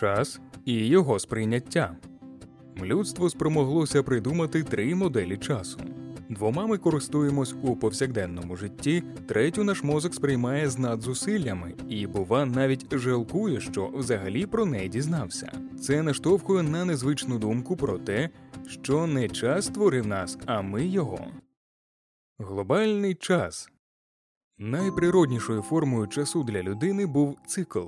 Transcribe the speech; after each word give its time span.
час 0.00 0.40
і 0.64 0.86
його 0.86 1.18
сприйняття. 1.18 1.96
Людство 2.82 3.30
спромоглося 3.30 4.02
придумати 4.02 4.62
три 4.62 4.94
моделі 4.94 5.36
часу. 5.38 5.78
Двома 6.28 6.66
ми 6.66 6.78
користуємось 6.78 7.54
у 7.62 7.76
повсякденному 7.76 8.56
житті, 8.56 9.02
третю 9.26 9.64
наш 9.64 9.82
мозок 9.82 10.14
сприймає 10.14 10.68
з 10.68 10.78
надзусиллями 10.78 11.74
і, 11.88 12.06
бува, 12.06 12.46
навіть 12.46 12.98
жалкує, 12.98 13.60
що 13.60 13.86
взагалі 13.94 14.46
про 14.46 14.66
неї 14.66 14.88
дізнався. 14.88 15.52
Це 15.80 16.02
наштовхує 16.02 16.62
на 16.62 16.84
незвичну 16.84 17.38
думку 17.38 17.76
про 17.76 17.98
те, 17.98 18.30
що 18.66 19.06
не 19.06 19.28
час 19.28 19.64
створив 19.64 20.06
нас, 20.06 20.38
а 20.46 20.62
ми 20.62 20.86
його. 20.86 21.26
Глобальний 22.38 23.14
час 23.14 23.70
найприроднішою 24.60 25.62
формою 25.62 26.06
часу 26.06 26.44
для 26.44 26.62
людини 26.62 27.06
був 27.06 27.36
цикл. 27.46 27.82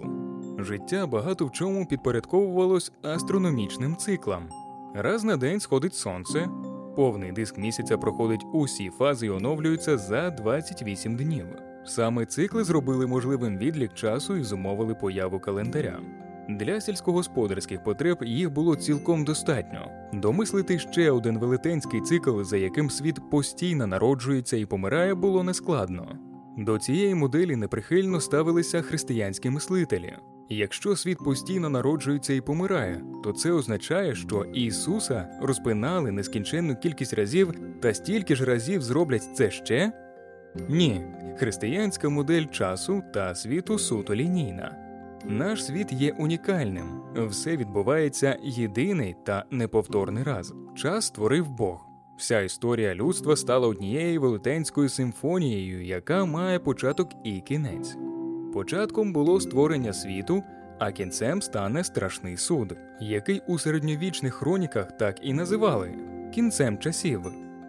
Життя 0.58 1.06
багато 1.06 1.46
в 1.46 1.52
чому 1.52 1.86
підпорядковувалось 1.86 2.92
астрономічним 3.02 3.96
циклам. 3.96 4.48
Раз 4.94 5.24
на 5.24 5.36
день 5.36 5.60
сходить 5.60 5.94
сонце, 5.94 6.48
повний 6.96 7.32
диск 7.32 7.58
місяця 7.58 7.98
проходить 7.98 8.44
усі 8.52 8.90
фази 8.90 9.26
і 9.26 9.30
оновлюється 9.30 9.98
за 9.98 10.30
28 10.30 11.16
днів. 11.16 11.46
Саме 11.84 12.26
цикли 12.26 12.64
зробили 12.64 13.06
можливим 13.06 13.58
відлік 13.58 13.94
часу 13.94 14.36
і 14.36 14.44
зумовили 14.44 14.94
появу 14.94 15.40
календаря. 15.40 16.00
Для 16.48 16.80
сільськогосподарських 16.80 17.84
потреб 17.84 18.18
їх 18.22 18.52
було 18.52 18.76
цілком 18.76 19.24
достатньо. 19.24 19.90
Домислити 20.12 20.78
ще 20.78 21.10
один 21.10 21.38
велетенський 21.38 22.00
цикл, 22.00 22.42
за 22.42 22.56
яким 22.56 22.90
світ 22.90 23.30
постійно 23.30 23.86
народжується 23.86 24.56
і 24.56 24.66
помирає, 24.66 25.14
було 25.14 25.42
нескладно. 25.42 26.31
До 26.58 26.78
цієї 26.78 27.14
моделі 27.14 27.56
неприхильно 27.56 28.20
ставилися 28.20 28.82
християнські 28.82 29.50
мислителі. 29.50 30.16
Якщо 30.48 30.96
світ 30.96 31.18
постійно 31.18 31.68
народжується 31.68 32.32
і 32.32 32.40
помирає, 32.40 33.04
то 33.24 33.32
це 33.32 33.52
означає, 33.52 34.14
що 34.14 34.44
Ісуса 34.44 35.28
розпинали 35.42 36.10
нескінченну 36.10 36.76
кількість 36.76 37.14
разів 37.14 37.52
та 37.80 37.94
стільки 37.94 38.36
ж 38.36 38.44
разів 38.44 38.82
зроблять 38.82 39.36
це 39.36 39.50
ще? 39.50 39.92
Ні, 40.68 41.04
християнська 41.38 42.08
модель 42.08 42.46
часу 42.46 43.02
та 43.14 43.34
світу 43.34 43.78
суто 43.78 44.14
лінійна. 44.14 44.76
Наш 45.24 45.64
світ 45.64 45.92
є 45.92 46.12
унікальним, 46.12 47.02
все 47.16 47.56
відбувається 47.56 48.36
єдиний 48.42 49.16
та 49.24 49.44
неповторний 49.50 50.24
раз. 50.24 50.54
Час 50.76 51.06
створив 51.06 51.50
Бог. 51.50 51.91
Вся 52.22 52.40
історія 52.40 52.94
людства 52.94 53.36
стала 53.36 53.68
однією 53.68 54.20
велетенською 54.20 54.88
симфонією, 54.88 55.84
яка 55.84 56.24
має 56.24 56.58
початок 56.58 57.10
і 57.24 57.40
кінець. 57.40 57.96
Початком 58.54 59.12
було 59.12 59.40
створення 59.40 59.92
світу, 59.92 60.42
а 60.78 60.92
кінцем 60.92 61.42
стане 61.42 61.84
страшний 61.84 62.36
суд, 62.36 62.76
який 63.00 63.42
у 63.46 63.58
середньовічних 63.58 64.34
хроніках 64.34 64.96
так 64.96 65.18
і 65.22 65.32
називали 65.32 65.94
кінцем 66.34 66.78
часів. 66.78 67.20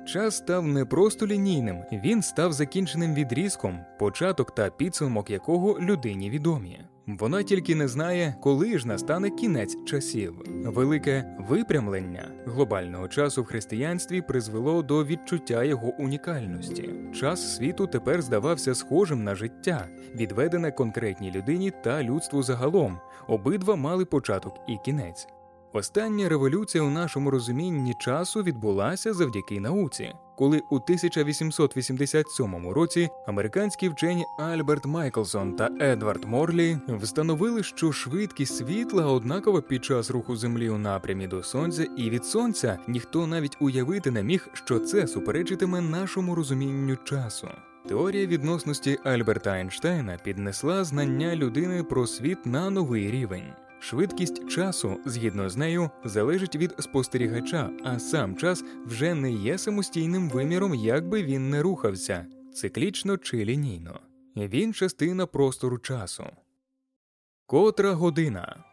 Час 0.06 0.38
став 0.38 0.68
не 0.68 0.86
просто 0.86 1.28
лінійним, 1.28 1.84
він 1.92 2.22
став 2.22 2.54
закінченим 2.54 3.14
відрізком, 3.14 3.80
початок 4.00 4.56
та 4.56 4.70
підсумок 4.70 5.30
якого 5.30 5.80
людині 5.80 6.30
відомі. 6.30 6.80
Вона 7.08 7.44
тільки 7.44 7.76
не 7.76 7.88
знає, 7.88 8.36
коли 8.42 8.80
ж 8.80 8.88
настане 8.88 9.30
кінець 9.30 9.78
часів. 9.86 10.34
Велике 10.48 11.38
випрямлення 11.50 12.32
глобального 12.46 13.08
часу 13.08 13.44
в 13.44 13.46
християнстві 13.46 14.22
призвело 14.22 14.84
до 14.84 15.06
відчуття 15.06 15.64
його 15.64 15.88
унікальності. 16.00 16.90
Час 17.14 17.56
світу 17.56 17.88
тепер 17.88 18.22
здавався 18.22 18.76
схожим 18.76 19.24
на 19.24 19.36
життя, 19.36 19.88
відведене 20.16 20.72
конкретній 20.72 21.32
людині 21.32 21.72
та 21.84 22.04
людству 22.04 22.44
загалом. 22.44 23.00
Обидва 23.28 23.76
мали 23.76 24.06
початок 24.06 24.60
і 24.68 24.78
кінець. 24.86 25.28
Остання 25.76 26.30
революція 26.30 26.84
у 26.84 26.90
нашому 26.90 27.32
розумінні 27.32 27.94
часу 27.94 28.44
відбулася 28.44 29.14
завдяки 29.14 29.60
науці, 29.60 30.14
коли 30.36 30.62
у 30.70 30.76
1887 30.76 32.68
році 32.68 33.10
американські 33.28 33.90
вчені 33.90 34.26
Альберт 34.40 34.86
Майклсон 34.86 35.56
та 35.56 35.70
Едвард 35.82 36.26
Морлі 36.26 36.78
встановили, 36.88 37.64
що 37.64 37.92
швидкість 37.92 38.56
світла 38.58 39.06
однакова 39.06 39.62
під 39.62 39.86
час 39.86 40.12
руху 40.12 40.36
Землі 40.36 40.70
у 40.70 40.78
напрямі 40.78 41.28
до 41.28 41.44
сонця 41.44 41.88
і 41.98 42.10
від 42.10 42.26
сонця 42.26 42.80
ніхто 42.88 43.28
навіть 43.28 43.58
уявити 43.60 44.12
не 44.12 44.24
міг, 44.24 44.48
що 44.54 44.80
це 44.80 45.08
суперечитиме 45.08 45.82
нашому 45.82 46.36
розумінню 46.36 46.96
часу. 46.96 47.48
Теорія 47.88 48.26
відносності 48.26 49.00
Альберта 49.04 49.58
Ейнштейна 49.58 50.18
піднесла 50.24 50.84
знання 50.84 51.36
людини 51.36 51.84
про 51.84 52.08
світ 52.08 52.46
на 52.46 52.70
новий 52.70 53.12
рівень. 53.12 53.54
Швидкість 53.84 54.48
часу, 54.48 54.98
згідно 55.06 55.50
з 55.50 55.58
нею, 55.58 55.90
залежить 56.04 56.56
від 56.56 56.76
спостерігача, 56.80 57.70
а 57.84 58.00
сам 58.00 58.36
час 58.36 58.64
вже 58.86 59.14
не 59.14 59.32
є 59.32 59.58
самостійним 59.58 60.30
виміром, 60.30 60.76
як 60.76 61.10
би 61.10 61.24
він 61.24 61.50
не 61.50 61.62
рухався, 61.62 62.26
циклічно 62.54 63.18
чи 63.18 63.46
лінійно. 63.46 64.00
Він 64.36 64.74
частина 64.74 65.26
простору 65.26 65.78
часу. 65.78 66.26
Котра 67.46 67.94
година. 67.94 68.64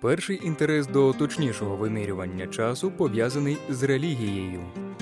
Перший 0.00 0.46
інтерес 0.46 0.86
до 0.86 1.12
точнішого 1.12 1.76
вимірювання 1.76 2.46
часу 2.46 2.90
пов'язаний 2.90 3.56
з 3.68 3.82
релігією. 3.82 4.60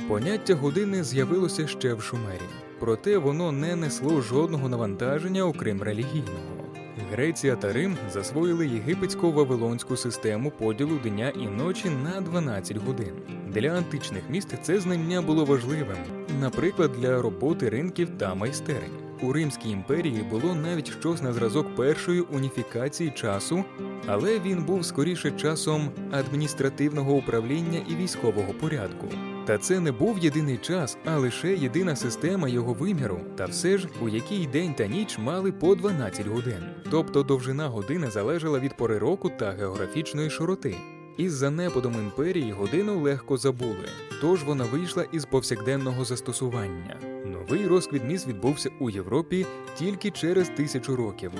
Поняття 0.08 0.54
години 0.54 1.04
з'явилося 1.04 1.66
ще 1.66 1.94
в 1.94 2.02
Шумері, 2.02 2.48
проте 2.78 3.18
воно 3.18 3.52
не 3.52 3.76
несло 3.76 4.20
жодного 4.20 4.68
навантаження, 4.68 5.46
окрім 5.46 5.82
релігійного. 5.82 6.69
Греція 7.12 7.56
та 7.56 7.72
Рим 7.72 7.96
засвоїли 8.12 8.66
єгипетсько-вавилонську 8.66 9.96
систему 9.96 10.50
поділу 10.50 10.98
дня 10.98 11.32
і 11.36 11.46
ночі 11.46 11.90
на 11.90 12.20
12 12.20 12.76
годин. 12.76 13.12
Для 13.48 13.68
античних 13.70 14.22
міст 14.30 14.54
це 14.62 14.80
знання 14.80 15.22
було 15.22 15.44
важливим, 15.44 15.96
наприклад, 16.40 16.92
для 16.98 17.22
роботи 17.22 17.68
ринків 17.68 18.08
та 18.18 18.34
майстерень. 18.34 19.10
У 19.22 19.32
Римській 19.32 19.70
імперії 19.70 20.22
було 20.30 20.54
навіть 20.54 20.90
щось 20.90 21.22
на 21.22 21.32
зразок 21.32 21.76
першої 21.76 22.20
уніфікації 22.20 23.10
часу, 23.10 23.64
але 24.06 24.38
він 24.38 24.64
був 24.64 24.84
скоріше 24.84 25.30
часом 25.30 25.90
адміністративного 26.10 27.12
управління 27.12 27.80
і 27.88 27.94
військового 27.94 28.52
порядку. 28.52 29.06
Та 29.44 29.58
це 29.58 29.80
не 29.80 29.92
був 29.92 30.18
єдиний 30.18 30.56
час, 30.56 30.98
а 31.04 31.16
лише 31.16 31.54
єдина 31.54 31.96
система 31.96 32.48
його 32.48 32.72
виміру, 32.72 33.20
та 33.36 33.44
все 33.44 33.78
ж 33.78 33.88
у 34.02 34.08
який 34.08 34.46
день 34.46 34.74
та 34.74 34.86
ніч 34.86 35.18
мали 35.18 35.52
по 35.52 35.74
12 35.74 36.26
годин. 36.26 36.62
Тобто 36.90 37.22
довжина 37.22 37.68
години 37.68 38.10
залежала 38.10 38.58
від 38.58 38.76
пори 38.76 38.98
року 38.98 39.30
та 39.38 39.50
географічної 39.50 40.30
широти. 40.30 40.76
Із 41.16 41.32
занепадом 41.32 41.94
імперії 41.94 42.52
годину 42.52 43.00
легко 43.00 43.36
забули, 43.36 43.88
тож 44.20 44.44
вона 44.44 44.64
вийшла 44.64 45.04
із 45.12 45.24
повсякденного 45.24 46.04
застосування. 46.04 46.96
Новий 47.26 47.66
розквіт 47.66 48.04
міст 48.04 48.28
відбувся 48.28 48.70
у 48.80 48.90
Європі 48.90 49.46
тільки 49.74 50.10
через 50.10 50.48
тисячу 50.48 50.96
років. 50.96 51.32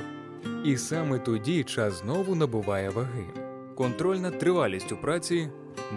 І 0.65 0.77
саме 0.77 1.19
тоді 1.19 1.65
час 1.65 2.01
знову 2.01 2.35
набуває 2.35 2.91
ваги. 2.91 3.27
Контроль 3.75 4.17
над 4.17 4.39
тривалістю 4.39 4.97
праці 4.97 5.51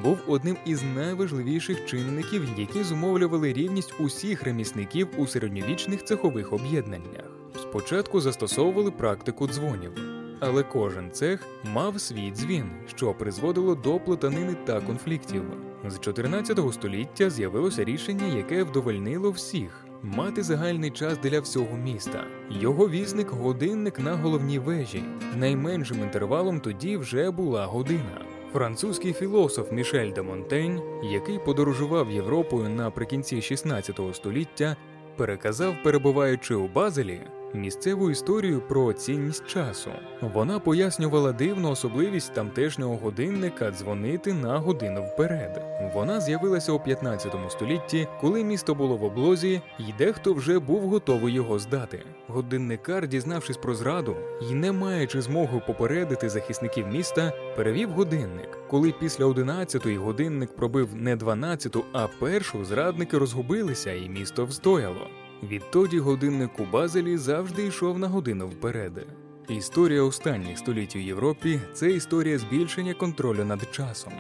був 0.03 0.17
одним 0.27 0.57
із 0.65 0.83
найважливіших 0.95 1.85
чинників, 1.85 2.47
які 2.57 2.83
зумовлювали 2.83 3.53
рівність 3.53 3.93
усіх 3.99 4.43
ремісників 4.43 5.07
у 5.17 5.27
середньовічних 5.27 6.03
цехових 6.03 6.53
об'єднаннях. 6.53 7.25
Спочатку 7.61 8.21
застосовували 8.21 8.91
практику 8.91 9.47
дзвонів, 9.47 9.91
але 10.39 10.63
кожен 10.63 11.11
цех 11.11 11.47
мав 11.63 12.01
свій 12.01 12.31
дзвін, 12.31 12.65
що 12.95 13.13
призводило 13.13 13.75
до 13.75 13.99
плутанини 13.99 14.55
та 14.65 14.81
конфліктів. 14.81 15.43
З 15.87 15.99
14 15.99 16.59
століття 16.73 17.29
з'явилося 17.29 17.83
рішення, 17.83 18.35
яке 18.35 18.63
вдовольнило 18.63 19.31
всіх. 19.31 19.85
Мати 20.03 20.43
загальний 20.43 20.91
час 20.91 21.17
для 21.17 21.39
всього 21.39 21.77
міста. 21.77 22.23
Його 22.49 22.89
вісник 22.89 23.29
годинник 23.29 23.99
на 23.99 24.15
головній 24.15 24.59
вежі. 24.59 25.03
Найменшим 25.35 25.99
інтервалом 25.99 26.59
тоді 26.59 26.97
вже 26.97 27.31
була 27.31 27.65
година. 27.65 28.32
Французький 28.53 29.13
філософ 29.13 29.71
Мішель 29.71 30.11
де 30.11 30.21
Монтень, 30.21 30.81
який 31.03 31.39
подорожував 31.39 32.11
Європою 32.11 32.69
наприкінці 32.69 33.41
16 33.41 33.99
століття, 34.13 34.75
переказав, 35.17 35.75
перебуваючи 35.83 36.55
у 36.55 36.67
Базелі, 36.67 37.21
місцеву 37.53 38.09
історію 38.09 38.61
про 38.61 38.93
цінність 38.93 39.47
часу. 39.47 39.91
Вона 40.21 40.59
пояснювала 40.59 41.31
дивну 41.31 41.71
особливість 41.71 42.33
тамтешнього 42.33 42.95
годинника 42.95 43.71
дзвонити 43.71 44.33
на 44.33 44.57
годину 44.57 45.03
вперед. 45.03 45.61
Вона 45.93 46.21
з'явилася 46.21 46.71
у 46.71 46.79
15 46.79 47.35
столітті, 47.49 48.07
коли 48.21 48.43
місто 48.43 48.75
було 48.75 48.97
в 48.97 49.03
облозі, 49.03 49.61
і 49.79 49.83
дехто 49.97 50.33
вже 50.33 50.59
був 50.59 50.81
готовий 50.81 51.33
його 51.33 51.59
здати. 51.59 52.03
Годинникар, 52.27 53.07
дізнавшись 53.07 53.57
про 53.57 53.75
зраду 53.75 54.15
і 54.51 54.53
не 54.53 54.71
маючи 54.71 55.21
змоги 55.21 55.61
попередити 55.67 56.29
захисників 56.29 56.87
міста, 56.87 57.33
перевів 57.55 57.89
годинник. 57.89 58.57
Коли 58.67 58.93
після 58.99 59.25
11-ї 59.25 59.97
годинник 59.97 60.55
пробив 60.55 60.95
не 60.95 61.15
12-ту, 61.15 61.85
а 61.93 62.07
першу, 62.07 62.65
зрадники 62.65 63.17
розгубилися, 63.17 63.91
і 63.91 64.09
місто 64.09 64.45
встояло. 64.45 65.07
Відтоді 65.51 65.99
годинник 65.99 66.59
у 66.59 66.63
Базелі 66.63 67.17
завжди 67.17 67.67
йшов 67.67 67.99
на 67.99 68.07
годину 68.07 68.47
вперед. 68.47 69.07
Історія 69.49 70.01
останніх 70.01 70.57
століть 70.57 70.95
у 70.95 70.99
Європі 70.99 71.59
це 71.73 71.91
історія 71.91 72.37
збільшення 72.37 72.93
контролю 72.93 73.45
над 73.45 73.67
часом. 73.71 74.13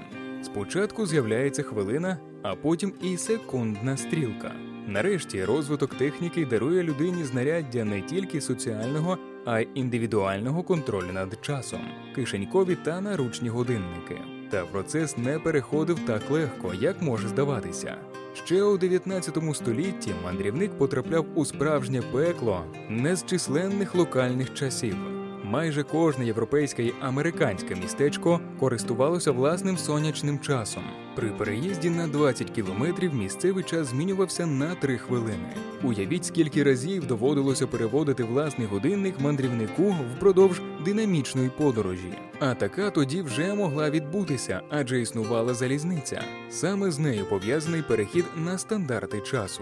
Спочатку 0.43 1.05
з'являється 1.05 1.63
хвилина, 1.63 2.17
а 2.41 2.55
потім 2.55 2.93
і 3.01 3.17
секундна 3.17 3.97
стрілка. 3.97 4.51
Нарешті 4.87 5.45
розвиток 5.45 5.93
техніки 5.93 6.45
дарує 6.45 6.83
людині 6.83 7.23
знаряддя 7.23 7.85
не 7.85 8.01
тільки 8.01 8.41
соціального, 8.41 9.17
а 9.45 9.59
й 9.59 9.67
індивідуального 9.73 10.63
контролю 10.63 11.11
над 11.13 11.37
часом, 11.41 11.81
кишенькові 12.15 12.75
та 12.75 13.01
наручні 13.01 13.49
годинники. 13.49 14.17
Та 14.49 14.65
процес 14.65 15.17
не 15.17 15.39
переходив 15.39 15.99
так 15.99 16.31
легко, 16.31 16.73
як 16.73 17.01
може 17.01 17.27
здаватися. 17.27 17.97
Ще 18.33 18.63
у 18.63 18.77
19 18.77 19.37
столітті 19.53 20.13
мандрівник 20.23 20.77
потрапляв 20.77 21.25
у 21.35 21.45
справжнє 21.45 22.01
пекло 22.01 22.65
не 22.89 23.15
з 23.15 23.25
численних 23.25 23.95
локальних 23.95 24.53
часів. 24.53 24.95
Майже 25.43 25.83
кожне 25.83 26.25
європейське 26.25 26.83
і 26.83 26.93
американське 27.01 27.75
містечко 27.75 28.39
користувалося 28.59 29.31
власним 29.31 29.77
сонячним 29.77 30.39
часом. 30.39 30.83
При 31.15 31.29
переїзді 31.29 31.89
на 31.89 32.07
20 32.07 32.49
кілометрів 32.49 33.13
місцевий 33.13 33.63
час 33.63 33.87
змінювався 33.87 34.45
на 34.45 34.75
3 34.75 34.97
хвилини. 34.97 35.55
Уявіть, 35.83 36.25
скільки 36.25 36.63
разів 36.63 37.07
доводилося 37.07 37.67
переводити 37.67 38.23
власний 38.23 38.67
годинник 38.67 39.19
мандрівнику 39.19 39.95
впродовж 40.17 40.61
динамічної 40.85 41.49
подорожі. 41.57 42.17
А 42.39 42.53
така 42.53 42.89
тоді 42.89 43.21
вже 43.21 43.53
могла 43.53 43.89
відбутися, 43.89 44.61
адже 44.69 45.01
існувала 45.01 45.53
залізниця. 45.53 46.23
Саме 46.49 46.91
з 46.91 46.99
нею 46.99 47.25
пов'язаний 47.25 47.81
перехід 47.81 48.25
на 48.35 48.57
стандарти 48.57 49.21
часу. 49.21 49.61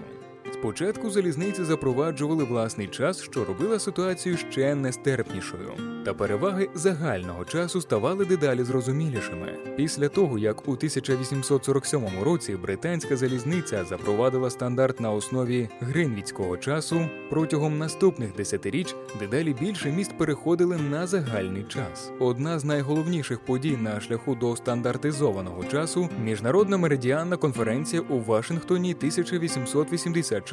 Спочатку 0.62 1.10
залізниці 1.10 1.64
запроваджували 1.64 2.44
власний 2.44 2.88
час, 2.88 3.22
що 3.22 3.46
робила 3.46 3.80
ситуацію 3.80 4.38
ще 4.38 4.76
нестерпнішою, 4.76 5.72
та 6.06 6.14
переваги 6.14 6.70
загального 6.76 7.46
часу 7.46 7.82
ставали 7.82 8.26
дедалі 8.26 8.64
зрозумілішими. 8.64 9.58
Після 9.78 10.10
того, 10.10 10.38
як 10.38 10.68
у 10.68 10.72
1847 10.72 12.02
році 12.24 12.56
британська 12.56 13.18
залізниця 13.18 13.86
запровадила 13.86 14.50
стандарт 14.50 15.00
на 15.00 15.12
основі 15.12 15.70
гринвіцького 15.80 16.58
часу, 16.58 17.06
протягом 17.30 17.78
наступних 17.78 18.36
десятиріч 18.36 18.96
дедалі 19.20 19.56
більше 19.62 19.92
міст 19.92 20.18
переходили 20.18 20.78
на 20.78 21.08
загальний 21.08 21.64
час. 21.64 22.12
Одна 22.20 22.60
з 22.60 22.66
найголовніших 22.66 23.40
подій 23.40 23.78
на 23.78 24.00
шляху 24.00 24.36
до 24.36 24.56
стандартизованого 24.56 25.64
часу 25.64 26.10
міжнародна 26.24 26.78
меридіанна 26.78 27.38
конференція 27.38 28.02
у 28.10 28.20
Вашингтоні 28.20 28.94
1884 28.94 30.51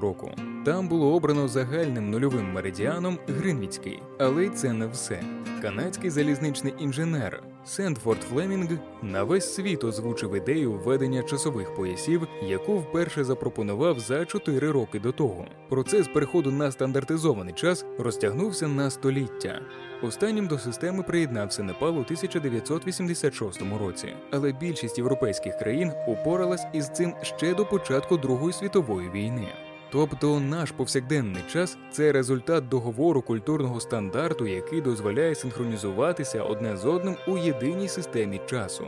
року. 0.00 0.30
Там 0.64 0.88
було 0.88 1.14
обрано 1.14 1.48
загальним 1.48 2.10
нульовим 2.10 2.52
меридіаном 2.52 3.18
Гринвіцький, 3.28 4.02
але 4.18 4.44
й 4.44 4.50
це 4.50 4.72
не 4.72 4.86
все. 4.86 5.22
Канадський 5.62 6.10
залізничний 6.10 6.74
інженер 6.78 7.42
Сендфорд 7.66 8.22
Флемінг 8.22 8.68
на 9.02 9.24
весь 9.24 9.54
світ 9.54 9.84
озвучив 9.84 10.34
ідею 10.34 10.72
введення 10.72 11.22
часових 11.22 11.74
поясів, 11.74 12.28
яку 12.42 12.78
вперше 12.78 13.24
запропонував 13.24 14.00
за 14.00 14.24
4 14.24 14.70
роки 14.70 15.00
до 15.00 15.12
того. 15.12 15.46
Процес 15.68 16.08
переходу 16.08 16.50
на 16.50 16.72
стандартизований 16.72 17.54
час 17.54 17.84
розтягнувся 17.98 18.68
на 18.68 18.90
століття. 18.90 19.60
Останнім 20.02 20.46
до 20.46 20.58
системи 20.58 21.02
приєднався 21.02 21.62
Непал 21.62 21.98
у 21.98 22.00
1986 22.00 23.62
році, 23.80 24.08
але 24.30 24.52
більшість 24.52 24.98
європейських 24.98 25.58
країн 25.58 25.92
упоралась 26.08 26.66
із 26.72 26.88
цим 26.88 27.14
ще 27.22 27.54
до 27.54 27.66
початку 27.66 28.16
Другої 28.16 28.52
світової 28.52 29.10
війни. 29.10 29.48
Тобто 29.92 30.40
наш 30.40 30.70
повсякденний 30.70 31.42
час 31.52 31.78
це 31.90 32.12
результат 32.12 32.68
договору 32.68 33.22
культурного 33.22 33.80
стандарту, 33.80 34.46
який 34.46 34.80
дозволяє 34.80 35.34
синхронізуватися 35.34 36.42
одне 36.42 36.76
з 36.76 36.84
одним 36.84 37.16
у 37.28 37.38
єдиній 37.38 37.88
системі 37.88 38.40
часу. 38.46 38.86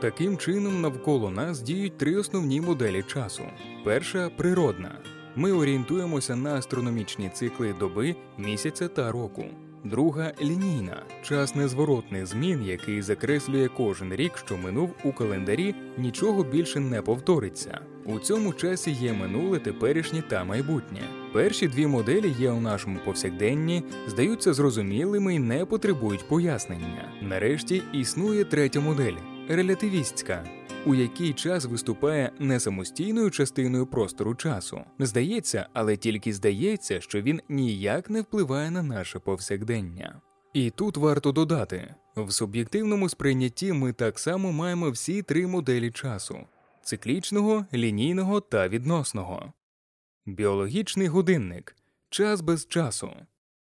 Таким 0.00 0.36
чином, 0.36 0.80
навколо 0.80 1.30
нас 1.30 1.60
діють 1.62 1.98
три 1.98 2.16
основні 2.16 2.60
моделі 2.60 3.02
часу: 3.02 3.42
перша 3.84 4.30
природна. 4.36 4.98
Ми 5.36 5.52
орієнтуємося 5.52 6.36
на 6.36 6.54
астрономічні 6.54 7.28
цикли 7.28 7.74
доби, 7.80 8.16
місяця 8.38 8.88
та 8.88 9.12
року. 9.12 9.44
Друга 9.84 10.32
лінійна 10.42 11.02
час 11.22 11.54
незворотних 11.54 12.26
змін, 12.26 12.62
який 12.64 13.02
закреслює 13.02 13.68
кожен 13.76 14.14
рік, 14.14 14.32
що 14.44 14.56
минув 14.56 14.90
у 15.04 15.12
календарі, 15.12 15.74
нічого 15.98 16.44
більше 16.44 16.80
не 16.80 17.02
повториться. 17.02 17.80
У 18.04 18.18
цьому 18.18 18.52
часі 18.52 18.90
є 18.90 19.12
минуле, 19.12 19.58
теперішнє 19.58 20.22
та 20.22 20.44
майбутнє. 20.44 21.00
Перші 21.32 21.68
дві 21.68 21.86
моделі 21.86 22.34
є 22.38 22.50
у 22.50 22.60
нашому 22.60 22.98
повсякденні, 23.04 23.82
здаються 24.06 24.52
зрозумілими 24.52 25.34
і 25.34 25.38
не 25.38 25.64
потребують 25.64 26.28
пояснення. 26.28 27.12
Нарешті 27.22 27.82
існує 27.92 28.44
третя 28.44 28.80
модель 28.80 29.16
релятивістська. 29.48 30.59
У 30.86 30.94
який 30.94 31.32
час 31.32 31.64
виступає 31.64 32.32
не 32.38 32.60
самостійною 32.60 33.30
частиною 33.30 33.86
простору 33.86 34.34
часу. 34.34 34.80
Здається, 34.98 35.66
але 35.72 35.96
тільки 35.96 36.32
здається, 36.32 37.00
що 37.00 37.22
він 37.22 37.40
ніяк 37.48 38.10
не 38.10 38.20
впливає 38.20 38.70
на 38.70 38.82
наше 38.82 39.18
повсякдення. 39.18 40.20
І 40.52 40.70
тут 40.70 40.96
варто 40.96 41.32
додати: 41.32 41.94
в 42.16 42.32
суб'єктивному 42.32 43.08
сприйнятті 43.08 43.72
ми 43.72 43.92
так 43.92 44.18
само 44.18 44.52
маємо 44.52 44.90
всі 44.90 45.22
три 45.22 45.46
моделі 45.46 45.90
часу: 45.90 46.38
циклічного, 46.82 47.66
лінійного 47.74 48.40
та 48.40 48.68
відносного. 48.68 49.52
Біологічний 50.26 51.08
годинник 51.08 51.76
час 52.10 52.40
без 52.40 52.66
часу. 52.66 53.10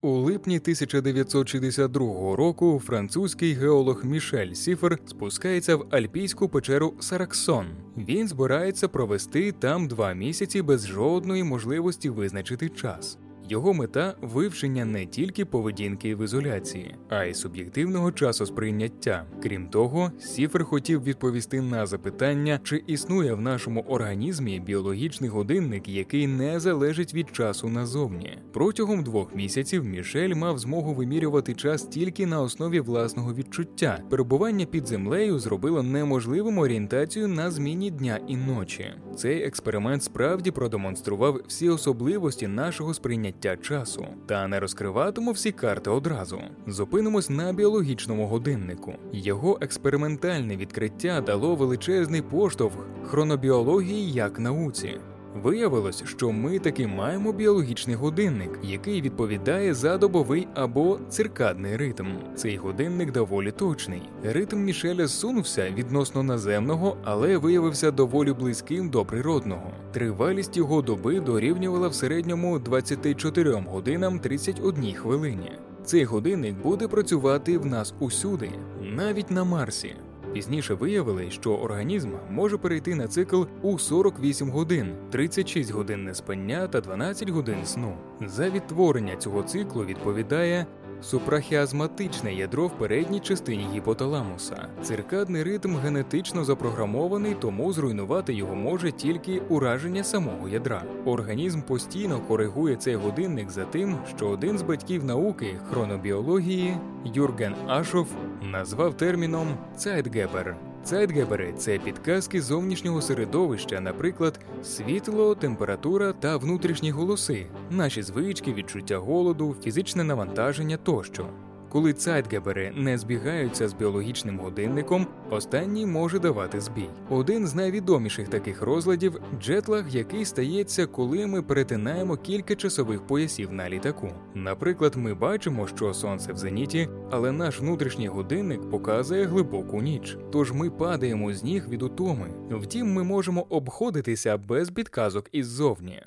У 0.05 0.11
липні 0.11 0.57
1962 0.57 2.37
року 2.37 2.83
французький 2.85 3.53
геолог 3.53 4.05
Мішель 4.05 4.53
Сіфер 4.53 4.99
спускається 5.07 5.77
в 5.77 5.87
альпійську 5.91 6.49
печеру 6.49 6.95
Сараксон. 7.01 7.67
Він 7.97 8.29
збирається 8.29 8.89
провести 8.89 9.53
там 9.53 9.89
два 9.89 10.13
місяці 10.13 10.63
без 10.63 10.87
жодної 10.87 11.45
можливості 11.45 12.09
визначити 12.09 12.69
час. 12.69 13.19
Його 13.49 13.75
мета 13.75 14.15
вивчення 14.23 14.85
не 14.85 15.07
тільки 15.07 15.45
поведінки 15.45 16.15
в 16.15 16.25
ізоляції, 16.25 16.95
а 17.09 17.25
й 17.25 17.35
суб'єктивного 17.35 18.13
часу 18.13 18.47
сприйняття. 18.47 19.27
Крім 19.43 19.69
того, 19.69 20.13
Сіфер 20.21 20.65
хотів 20.65 21.03
відповісти 21.03 21.61
на 21.61 21.87
запитання, 21.87 22.61
чи 22.63 22.85
існує 22.87 23.35
в 23.35 23.41
нашому 23.41 23.81
організмі 23.81 24.61
біологічний 24.61 25.31
годинник, 25.31 25.89
який 25.89 26.27
не 26.27 26.61
залежить 26.61 27.15
від 27.15 27.37
часу 27.37 27.69
назовні. 27.69 28.39
Протягом 28.53 29.03
двох 29.03 29.35
місяців 29.35 29.85
Мішель 29.85 30.35
мав 30.35 30.59
змогу 30.59 30.95
вимірювати 30.95 31.55
час 31.55 31.83
тільки 31.83 32.27
на 32.27 32.41
основі 32.41 32.81
власного 32.81 33.35
відчуття. 33.35 34.03
Перебування 34.11 34.67
під 34.67 34.87
землею 34.87 35.39
зробило 35.39 35.83
неможливим 35.83 36.59
орієнтацію 36.59 37.29
на 37.29 37.51
зміні 37.51 37.91
дня 37.91 38.21
і 38.29 38.37
ночі. 38.37 38.87
Цей 39.17 39.43
експеримент 39.43 40.03
справді 40.03 40.51
продемонстрував 40.51 41.41
всі 41.47 41.69
особливості 41.69 42.47
нашого 42.47 42.95
сприйняття 42.95 43.34
часу, 43.63 44.07
та 44.27 44.49
не 44.49 44.61
розкриватиму 44.61 45.33
всі 45.33 45.53
карти 45.53 45.91
одразу. 45.91 46.41
Зупинимось 46.67 47.31
на 47.31 47.53
біологічному 47.53 48.27
годиннику. 48.27 48.95
Його 49.13 49.59
експериментальне 49.61 50.57
відкриття 50.57 51.21
дало 51.21 51.55
величезний 51.55 52.23
поштовх 52.23 52.87
хронобіології 53.05 54.13
як 54.13 54.39
науці. 54.39 55.01
Виявилось, 55.43 56.05
що 56.07 56.33
ми 56.33 56.59
таки 56.59 56.87
маємо 56.87 57.33
біологічний 57.33 57.97
годинник, 57.97 58.59
який 58.63 59.03
відповідає 59.03 59.75
за 59.75 59.99
добовий 59.99 60.49
або 60.55 60.99
циркадний 61.09 61.77
ритм. 61.77 62.07
Цей 62.37 62.57
годинник 62.57 63.13
доволі 63.13 63.51
точний. 63.51 64.03
Ритм 64.25 64.59
Мішеля 64.59 65.07
зсунувся 65.07 65.71
відносно 65.71 66.23
наземного, 66.23 66.97
але 67.05 67.37
виявився 67.37 67.91
доволі 67.91 68.33
близьким 68.33 68.91
до 68.91 69.05
природного. 69.05 69.71
Тривалість 69.93 70.57
його 70.57 70.83
доби 70.83 71.21
дорівнювала 71.21 71.89
в 71.89 71.95
середньому 71.95 72.59
24 72.59 73.53
годинам 73.53 74.19
31 74.19 74.95
хвилині. 74.95 75.53
Цей 75.85 76.05
годинник 76.05 76.55
буде 76.63 76.89
працювати 76.89 77.59
в 77.59 77.67
нас 77.67 77.95
усюди, 78.01 78.51
навіть 78.83 79.31
на 79.31 79.45
Марсі. 79.45 79.95
Пізніше 80.35 80.75
виявили, 80.75 81.31
що 81.31 81.55
організм 81.55 82.11
може 82.31 82.59
перейти 82.59 82.95
на 82.95 83.09
цикл 83.09 83.43
у 83.63 83.79
48 83.79 84.51
годин, 84.51 84.95
36 85.11 85.71
годин 85.71 86.05
неспання 86.05 86.69
та 86.69 86.81
12 86.81 87.29
годин 87.29 87.57
сну. 87.65 87.97
За 88.21 88.51
відтворення 88.51 89.17
цього 89.17 89.43
циклу 89.43 89.85
відповідає 89.85 90.67
супрахіазматичне 91.03 92.35
ядро 92.35 92.67
в 92.67 92.79
передній 92.79 93.21
частині 93.21 93.67
гіпоталамуса. 93.75 94.69
Циркадний 94.83 95.43
ритм 95.43 95.77
генетично 95.77 96.45
запрограмований, 96.45 97.35
тому 97.41 97.73
зруйнувати 97.73 98.35
його 98.35 98.55
може 98.55 98.93
тільки 98.93 99.39
ураження 99.49 100.05
самого 100.05 100.49
ядра. 100.49 100.83
Організм 101.05 101.63
постійно 101.63 102.21
коригує 102.21 102.77
цей 102.77 102.95
годинник 102.95 103.51
за 103.51 103.65
тим, 103.65 103.97
що 104.17 104.29
один 104.29 104.59
з 104.59 104.63
батьків 104.63 105.05
науки 105.05 105.61
хронобіології 105.71 106.77
Юрген 107.05 107.55
Ашов 107.67 108.07
назвав 108.43 108.97
терміном 108.97 109.49
«Цайтгебер» 109.77 110.57
Цайтгебери 110.85 111.53
це 111.59 111.79
підказки 111.79 112.43
зовнішнього 112.43 113.03
середовища, 113.03 113.81
наприклад, 113.81 114.41
світло, 114.63 115.35
температура 115.35 116.13
та 116.13 116.37
внутрішні 116.37 116.91
голоси, 116.91 117.47
наші 117.71 118.03
звички, 118.03 118.53
відчуття 118.53 118.99
голоду, 118.99 119.57
фізичне 119.63 120.05
навантаження 120.05 120.77
тощо. 120.77 121.27
Коли 121.75 121.93
цайтгебери 121.93 122.73
не 122.77 122.99
збігаються 122.99 123.69
з 123.69 123.75
біологічним 123.75 124.39
годинником, 124.39 125.07
останній 125.31 125.87
може 125.87 126.19
давати 126.19 126.61
збій. 126.61 126.89
Один 127.11 127.47
з 127.47 127.55
найвідоміших 127.55 128.29
таких 128.29 128.63
розладів 128.63 129.21
джетлаг, 129.41 129.89
який 129.89 130.25
стається, 130.25 130.87
коли 130.87 131.27
ми 131.27 131.43
перетинаємо 131.43 132.17
кілька 132.17 132.55
часових 132.55 133.07
поясів 133.07 133.53
на 133.53 133.71
літаку. 133.71 134.09
Наприклад, 134.35 134.97
ми 134.97 135.15
бачимо, 135.15 135.67
що 135.67 135.95
сонце 135.95 136.33
в 136.33 136.37
зеніті, 136.37 136.89
але 137.11 137.33
наш 137.33 137.61
внутрішній 137.61 138.09
годинник 138.09 138.71
показує 138.71 139.25
глибоку 139.25 139.83
ніч, 139.83 140.17
тож 140.33 140.53
ми 140.53 140.71
падаємо 140.71 141.33
з 141.33 141.45
ніг 141.45 141.69
від 141.69 141.83
утоми. 141.83 142.35
Втім, 142.51 142.93
ми 142.93 143.05
можемо 143.05 143.47
обходитися 143.51 144.39
без 144.39 144.71
підказок 144.71 145.29
іззовні. 145.33 146.03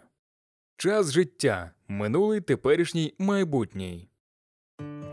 Час 0.78 1.12
життя 1.12 1.72
минулий, 1.88 2.42
теперішній, 2.42 3.14
майбутній. 3.20 4.10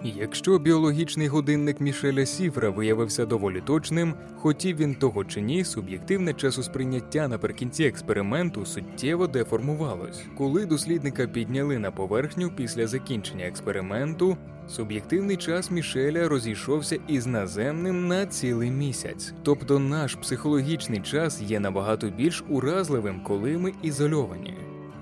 Якщо 0.06 0.58
біологічний 0.58 1.28
годинник 1.28 1.80
Мішеля 1.80 2.26
Сіфра 2.26 2.70
виявився 2.70 3.26
доволі 3.26 3.60
точним, 3.60 4.14
хотів 4.36 4.76
він 4.76 4.94
того 4.94 5.24
чи 5.24 5.40
ні, 5.40 5.64
суб'єктивне 5.64 6.34
часосприйняття 6.34 7.28
наприкінці 7.28 7.84
експерименту 7.84 8.66
суттєво 8.66 9.26
деформувалось. 9.26 10.24
Коли 10.38 10.66
дослідника 10.66 11.26
підняли 11.26 11.78
на 11.78 11.90
поверхню 11.90 12.50
після 12.56 12.86
закінчення 12.86 13.46
експерименту, 13.46 14.36
суб'єктивний 14.68 15.36
час 15.36 15.70
Мішеля 15.70 16.28
розійшовся 16.28 16.98
із 17.08 17.26
наземним 17.26 18.08
на 18.08 18.26
цілий 18.26 18.70
місяць. 18.70 19.34
Тобто 19.42 19.78
наш 19.78 20.14
психологічний 20.14 21.00
час 21.00 21.42
є 21.42 21.60
набагато 21.60 22.08
більш 22.10 22.44
уразливим, 22.48 23.20
коли 23.20 23.58
ми 23.58 23.72
ізольовані. 23.82 24.54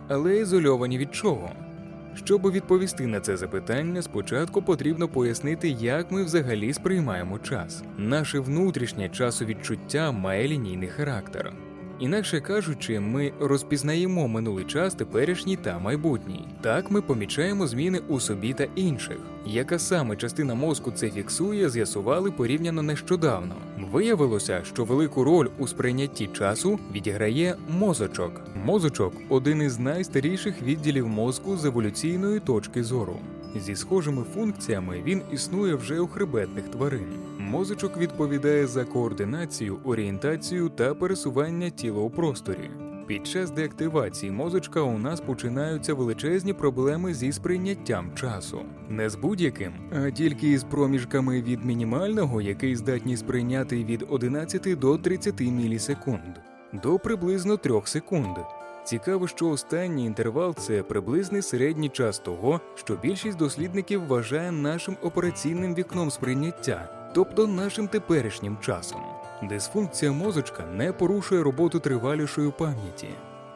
Але 0.08 0.36
ізольовані 0.36 0.98
від 0.98 1.14
чого? 1.14 1.50
Щоб 2.14 2.50
відповісти 2.50 3.06
на 3.06 3.20
це 3.20 3.36
запитання, 3.36 4.02
спочатку 4.02 4.62
потрібно 4.62 5.08
пояснити, 5.08 5.68
як 5.68 6.10
ми 6.10 6.24
взагалі 6.24 6.72
сприймаємо 6.72 7.38
час. 7.38 7.82
Наше 7.98 8.40
внутрішнє 8.40 9.08
часовідчуття 9.08 10.12
має 10.12 10.48
лінійний 10.48 10.88
характер. 10.88 11.52
Інакше 12.02 12.40
кажучи, 12.40 13.00
ми 13.00 13.32
розпізнаємо 13.40 14.28
минулий 14.28 14.64
час, 14.64 14.94
теперішній 14.94 15.56
та 15.56 15.78
майбутній. 15.78 16.44
Так 16.60 16.90
ми 16.90 17.02
помічаємо 17.02 17.66
зміни 17.66 18.00
у 18.08 18.20
собі 18.20 18.52
та 18.52 18.66
інших. 18.74 19.16
Яка 19.46 19.78
саме 19.78 20.16
частина 20.16 20.54
мозку 20.54 20.90
це 20.90 21.10
фіксує, 21.10 21.70
з'ясували 21.70 22.30
порівняно 22.30 22.82
нещодавно. 22.82 23.54
Виявилося, 23.92 24.64
що 24.64 24.84
велику 24.84 25.24
роль 25.24 25.48
у 25.58 25.66
сприйнятті 25.66 26.26
часу 26.26 26.78
відіграє 26.92 27.56
мозочок. 27.68 28.40
Мозочок 28.64 29.12
один 29.28 29.62
із 29.62 29.78
найстаріших 29.78 30.62
відділів 30.62 31.08
мозку 31.08 31.56
з 31.56 31.64
еволюційної 31.64 32.40
точки 32.40 32.84
зору. 32.84 33.16
Зі 33.56 33.76
схожими 33.76 34.22
функціями 34.34 35.02
він 35.04 35.22
існує 35.32 35.74
вже 35.74 36.00
у 36.00 36.06
хребетних 36.06 36.68
тварин. 36.68 37.06
Мозочок 37.38 37.96
відповідає 37.96 38.66
за 38.66 38.84
координацію, 38.84 39.78
орієнтацію 39.84 40.68
та 40.68 40.94
пересування 40.94 41.70
тіла 41.70 42.00
у 42.00 42.10
просторі. 42.10 42.70
Під 43.06 43.26
час 43.26 43.50
деактивації 43.50 44.32
мозочка 44.32 44.80
у 44.80 44.98
нас 44.98 45.20
починаються 45.20 45.94
величезні 45.94 46.52
проблеми 46.52 47.14
зі 47.14 47.32
сприйняттям 47.32 48.14
часу, 48.14 48.60
не 48.88 49.10
з 49.10 49.16
будь-яким, 49.16 49.72
а 49.92 50.10
тільки 50.10 50.50
із 50.50 50.64
проміжками 50.64 51.42
від 51.42 51.64
мінімального, 51.64 52.40
який 52.40 52.76
здатні 52.76 53.16
сприйняти 53.16 53.84
від 53.84 54.06
11 54.08 54.78
до 54.78 54.98
30 54.98 55.40
мілісекунд, 55.40 56.38
до 56.72 56.98
приблизно 56.98 57.56
3 57.56 57.82
секунд. 57.84 58.36
Цікаво, 58.84 59.28
що 59.28 59.48
останній 59.48 60.06
інтервал 60.06 60.54
це 60.54 60.82
приблизний 60.82 61.42
середній 61.42 61.88
час 61.88 62.18
того, 62.18 62.60
що 62.74 62.96
більшість 63.02 63.38
дослідників 63.38 64.06
вважає 64.06 64.52
нашим 64.52 64.96
операційним 65.02 65.74
вікном 65.74 66.10
сприйняття, 66.10 66.88
тобто 67.14 67.46
нашим 67.46 67.88
теперішнім 67.88 68.56
часом. 68.60 69.00
Дисфункція 69.42 70.12
мозочка 70.12 70.66
не 70.66 70.92
порушує 70.92 71.42
роботу 71.42 71.80
тривалішої 71.80 72.50
пам'яті. 72.58 73.08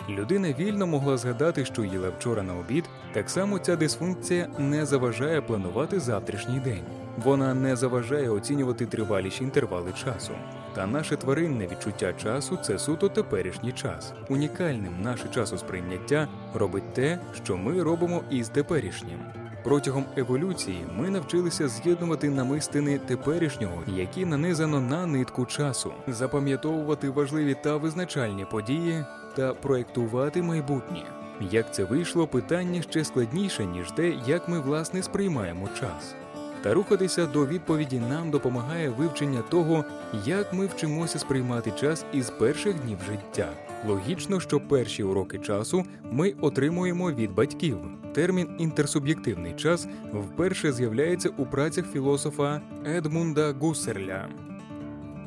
Людина 0.08 0.54
вільно 0.58 0.86
могла 0.86 1.16
згадати, 1.16 1.64
що 1.64 1.84
їла 1.84 2.08
вчора 2.18 2.42
на 2.42 2.54
обід, 2.54 2.84
так 3.12 3.30
само 3.30 3.58
ця 3.58 3.76
дисфункція 3.76 4.48
не 4.58 4.86
заважає 4.86 5.40
планувати 5.40 6.00
завтрашній 6.00 6.60
день. 6.60 6.84
Вона 7.16 7.54
не 7.54 7.76
заважає 7.76 8.30
оцінювати 8.30 8.86
триваліші 8.86 9.44
інтервали 9.44 9.92
часу. 10.04 10.32
Та 10.76 10.86
наше 10.86 11.16
тваринне 11.16 11.66
відчуття 11.66 12.12
часу 12.12 12.58
це 12.62 12.78
суто 12.78 13.08
теперішній 13.08 13.72
час. 13.72 14.12
Унікальним 14.28 15.02
наше 15.02 15.28
часосприйняття 15.28 16.28
робить 16.54 16.94
те, 16.94 17.18
що 17.44 17.56
ми 17.56 17.82
робимо 17.82 18.22
із 18.30 18.48
теперішнім. 18.48 19.18
Протягом 19.64 20.04
еволюції 20.16 20.84
ми 20.96 21.10
навчилися 21.10 21.68
з'єднувати 21.68 22.30
намистини 22.30 22.98
теперішнього, 22.98 23.82
які 23.86 24.24
нанизано 24.24 24.80
на 24.80 25.06
нитку 25.06 25.46
часу, 25.46 25.92
запам'ятовувати 26.06 27.10
важливі 27.10 27.56
та 27.62 27.76
визначальні 27.76 28.44
події 28.44 29.04
та 29.36 29.54
проєктувати 29.54 30.42
майбутнє. 30.42 31.02
Як 31.40 31.74
це 31.74 31.84
вийшло, 31.84 32.26
питання 32.26 32.82
ще 32.82 33.04
складніше, 33.04 33.64
ніж 33.64 33.90
те, 33.90 34.14
як 34.26 34.48
ми 34.48 34.60
власне 34.60 35.02
сприймаємо 35.02 35.68
час. 35.80 36.14
Та 36.62 36.74
рухатися 36.74 37.26
до 37.26 37.46
відповіді 37.46 38.00
нам 38.10 38.30
допомагає 38.30 38.88
вивчення 38.88 39.42
того, 39.42 39.84
як 40.26 40.52
ми 40.52 40.66
вчимося 40.66 41.18
сприймати 41.18 41.72
час 41.80 42.04
із 42.12 42.30
перших 42.30 42.80
днів 42.80 42.98
життя. 43.10 43.48
Логічно, 43.88 44.40
що 44.40 44.60
перші 44.60 45.02
уроки 45.02 45.38
часу 45.38 45.84
ми 46.10 46.34
отримуємо 46.40 47.12
від 47.12 47.34
батьків. 47.34 47.78
Термін 48.14 48.48
інтерсуб'єктивний 48.58 49.52
час 49.52 49.88
вперше 50.12 50.72
з'являється 50.72 51.28
у 51.36 51.46
працях 51.46 51.92
філософа 51.92 52.60
Едмунда 52.86 53.52
Гуссерля. 53.52 54.28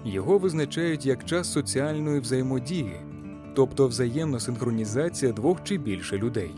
Його 0.05 0.38
визначають 0.38 1.05
як 1.05 1.25
час 1.25 1.51
соціальної 1.51 2.19
взаємодії, 2.19 2.95
тобто 3.55 3.88
взаємна 3.88 4.39
синхронізація 4.39 5.31
двох 5.31 5.63
чи 5.63 5.77
більше 5.77 6.17
людей. 6.17 6.51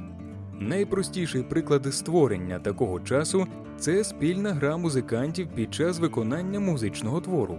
Найпростіший 0.62 1.44
приклад 1.44 1.94
створення 1.94 2.60
такого 2.60 3.00
часу 3.00 3.48
це 3.78 4.04
спільна 4.04 4.54
гра 4.54 4.78
музикантів 4.78 5.48
під 5.56 5.74
час 5.74 6.00
виконання 6.00 6.60
музичного 6.60 7.22
твору. 7.22 7.58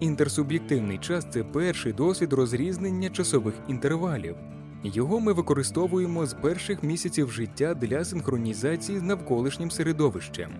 Інтерсуб'єктивний 0.00 0.98
час 0.98 1.26
це 1.30 1.44
перший 1.44 1.92
досвід 1.92 2.32
розрізнення 2.32 3.10
часових 3.10 3.54
інтервалів. 3.68 4.36
Його 4.84 5.20
ми 5.20 5.32
використовуємо 5.32 6.26
з 6.26 6.34
перших 6.34 6.82
місяців 6.82 7.30
життя 7.30 7.74
для 7.74 8.04
синхронізації 8.04 8.98
з 8.98 9.02
навколишнім 9.02 9.70
середовищем. 9.70 10.50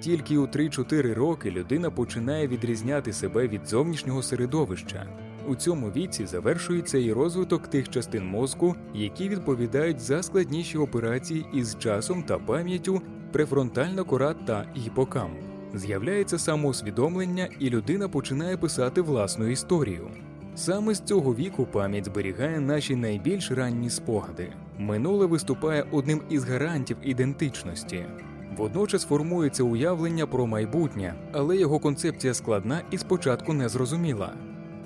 Тільки 0.00 0.38
у 0.38 0.46
3-4 0.46 1.14
роки 1.14 1.50
людина 1.50 1.90
починає 1.90 2.48
відрізняти 2.48 3.12
себе 3.12 3.48
від 3.48 3.68
зовнішнього 3.68 4.22
середовища. 4.22 5.06
У 5.48 5.54
цьому 5.54 5.90
віці 5.90 6.26
завершується 6.26 6.98
і 6.98 7.12
розвиток 7.12 7.66
тих 7.66 7.88
частин 7.88 8.26
мозку, 8.26 8.74
які 8.94 9.28
відповідають 9.28 10.00
за 10.00 10.22
складніші 10.22 10.78
операції 10.78 11.46
із 11.54 11.76
часом 11.78 12.22
та 12.22 12.38
пам'яттю 12.38 13.02
префронтальна 13.32 14.02
кора 14.02 14.34
та 14.34 14.66
гіпокамп. 14.76 15.34
З'являється 15.74 16.38
самоусвідомлення, 16.38 17.48
і 17.60 17.70
людина 17.70 18.08
починає 18.08 18.56
писати 18.56 19.00
власну 19.00 19.46
історію. 19.46 20.08
Саме 20.54 20.94
з 20.94 21.00
цього 21.00 21.34
віку 21.34 21.66
пам'ять 21.72 22.04
зберігає 22.04 22.60
наші 22.60 22.96
найбільш 22.96 23.50
ранні 23.50 23.90
спогади. 23.90 24.52
Минуле 24.78 25.26
виступає 25.26 25.86
одним 25.92 26.22
із 26.30 26.44
гарантів 26.44 26.96
ідентичності. 27.02 28.06
Водночас 28.56 29.04
формується 29.04 29.62
уявлення 29.62 30.26
про 30.26 30.46
майбутнє, 30.46 31.14
але 31.32 31.56
його 31.56 31.78
концепція 31.78 32.34
складна 32.34 32.82
і 32.90 32.98
спочатку 32.98 33.52
незрозуміла. 33.52 34.32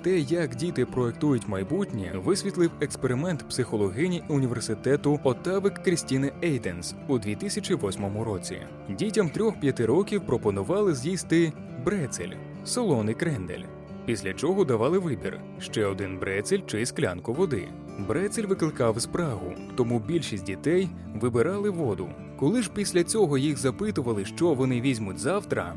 Те, 0.03 0.19
як 0.19 0.55
діти 0.55 0.85
проектують 0.85 1.47
майбутнє, 1.47 2.11
висвітлив 2.15 2.71
експеримент 2.81 3.49
психологині 3.49 4.23
університету 4.27 5.19
Оттави 5.23 5.69
Крістіни 5.69 6.31
Ейденс 6.43 6.95
у 7.07 7.17
2008 7.17 8.23
році. 8.23 8.57
Дітям 8.89 9.29
3-5 9.29 9.85
років 9.85 10.25
пропонували 10.25 10.95
з'їсти 10.95 11.53
брецель, 11.85 12.31
солоний 12.65 13.15
крендель. 13.15 13.63
Після 14.05 14.33
чого 14.33 14.65
давали 14.65 14.99
вибір: 14.99 15.39
ще 15.59 15.85
один 15.85 16.19
брецель 16.19 16.59
чи 16.67 16.85
склянку 16.85 17.33
води. 17.33 17.67
Брецель 18.07 18.43
викликав 18.43 19.01
спрагу, 19.01 19.53
тому 19.75 19.99
більшість 19.99 20.43
дітей 20.45 20.89
вибирали 21.21 21.69
воду. 21.69 22.09
Коли 22.39 22.61
ж 22.61 22.71
після 22.75 23.03
цього 23.03 23.37
їх 23.37 23.57
запитували, 23.57 24.25
що 24.25 24.53
вони 24.53 24.81
візьмуть 24.81 25.19
завтра, 25.19 25.75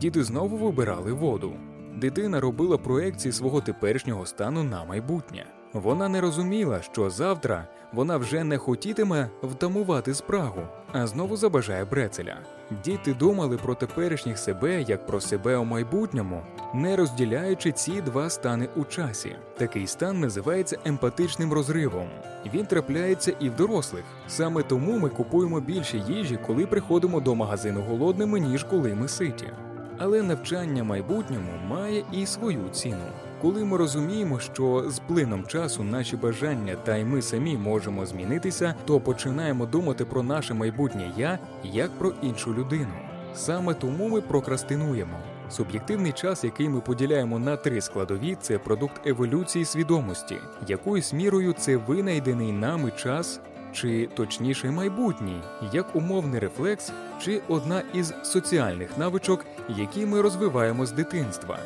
діти 0.00 0.24
знову 0.24 0.56
вибирали 0.56 1.12
воду. 1.12 1.52
Дитина 1.96 2.40
робила 2.40 2.78
проекції 2.78 3.32
свого 3.32 3.60
теперішнього 3.60 4.26
стану 4.26 4.62
на 4.62 4.84
майбутнє. 4.84 5.46
Вона 5.72 6.08
не 6.08 6.20
розуміла, 6.20 6.82
що 6.82 7.10
завтра 7.10 7.68
вона 7.92 8.16
вже 8.16 8.44
не 8.44 8.58
хотітиме 8.58 9.28
втамувати 9.42 10.14
спрагу, 10.14 10.60
а 10.92 11.06
знову 11.06 11.36
забажає 11.36 11.84
брецеля. 11.84 12.36
Діти 12.84 13.14
думали 13.14 13.56
про 13.56 13.74
теперішніх 13.74 14.38
себе 14.38 14.82
як 14.82 15.06
про 15.06 15.20
себе 15.20 15.56
у 15.56 15.64
майбутньому, 15.64 16.42
не 16.74 16.96
розділяючи 16.96 17.72
ці 17.72 18.00
два 18.00 18.30
стани 18.30 18.68
у 18.76 18.84
часі. 18.84 19.36
Такий 19.58 19.86
стан 19.86 20.20
називається 20.20 20.78
емпатичним 20.84 21.52
розривом. 21.52 22.08
Він 22.54 22.66
трапляється 22.66 23.32
і 23.40 23.50
в 23.50 23.56
дорослих. 23.56 24.04
Саме 24.28 24.62
тому 24.62 24.98
ми 24.98 25.08
купуємо 25.08 25.60
більше 25.60 25.98
їжі, 25.98 26.38
коли 26.46 26.66
приходимо 26.66 27.20
до 27.20 27.34
магазину 27.34 27.80
голодними, 27.80 28.40
ніж 28.40 28.64
коли 28.64 28.94
ми 28.94 29.08
ситі. 29.08 29.46
Але 29.98 30.22
навчання 30.22 30.84
майбутньому 30.84 31.50
має 31.68 32.04
і 32.12 32.26
свою 32.26 32.68
ціну. 32.72 33.04
Коли 33.42 33.64
ми 33.64 33.76
розуміємо, 33.76 34.40
що 34.40 34.84
з 34.90 34.98
плином 34.98 35.46
часу 35.46 35.82
наші 35.82 36.16
бажання 36.16 36.74
та 36.84 36.96
й 36.96 37.04
ми 37.04 37.22
самі 37.22 37.56
можемо 37.56 38.06
змінитися, 38.06 38.74
то 38.84 39.00
починаємо 39.00 39.66
думати 39.66 40.04
про 40.04 40.22
наше 40.22 40.54
майбутнє 40.54 41.12
я 41.16 41.38
як 41.64 41.90
про 41.90 42.12
іншу 42.22 42.54
людину. 42.54 42.94
Саме 43.34 43.74
тому 43.74 44.08
ми 44.08 44.20
прокрастинуємо. 44.20 45.18
Суб'єктивний 45.50 46.12
час, 46.12 46.44
який 46.44 46.68
ми 46.68 46.80
поділяємо 46.80 47.38
на 47.38 47.56
три 47.56 47.80
складові, 47.80 48.36
це 48.40 48.58
продукт 48.58 49.06
еволюції 49.06 49.64
свідомості, 49.64 50.36
якоюсь 50.68 51.12
мірою 51.12 51.52
це 51.52 51.76
винайдений 51.76 52.52
нами 52.52 52.90
час, 52.90 53.40
чи 53.74 54.08
точніше 54.14 54.70
майбутній, 54.70 55.40
як 55.72 55.96
умовний 55.96 56.40
рефлекс, 56.40 56.92
чи 57.22 57.40
одна 57.48 57.82
із 57.94 58.14
соціальних 58.22 58.98
навичок, 58.98 59.44
які 59.68 60.06
ми 60.06 60.20
розвиваємо 60.20 60.86
з 60.86 60.92
дитинства. 60.92 61.58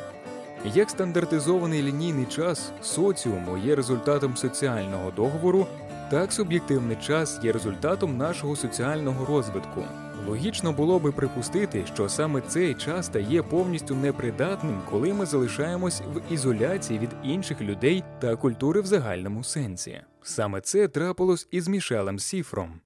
Як 0.65 0.89
стандартизований 0.89 1.83
лінійний 1.83 2.25
час 2.25 2.71
соціуму 2.81 3.57
є 3.57 3.75
результатом 3.75 4.37
соціального 4.37 5.11
договору, 5.11 5.67
так 6.11 6.33
суб'єктивний 6.33 6.97
час 7.07 7.39
є 7.43 7.51
результатом 7.51 8.17
нашого 8.17 8.55
соціального 8.55 9.25
розвитку. 9.25 9.83
Логічно 10.27 10.73
було 10.73 10.99
би 10.99 11.11
припустити, 11.11 11.85
що 11.85 12.09
саме 12.09 12.41
цей 12.41 12.73
час 12.73 13.05
стає 13.05 13.43
повністю 13.43 13.95
непридатним, 13.95 14.81
коли 14.89 15.13
ми 15.13 15.25
залишаємось 15.25 16.01
в 16.01 16.33
ізоляції 16.33 16.99
від 16.99 17.09
інших 17.23 17.61
людей 17.61 18.03
та 18.21 18.35
культури 18.35 18.81
в 18.81 18.85
загальному 18.85 19.43
сенсі. 19.43 20.01
Саме 20.21 20.61
це 20.61 20.87
трапилось 20.87 21.47
із 21.51 21.67
Мішелем 21.67 22.19
Сіфром. 22.19 22.81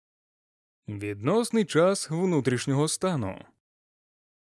Відносний 0.88 1.66
час 1.66 2.10
внутрішнього 2.10 2.88
стану. 2.88 3.36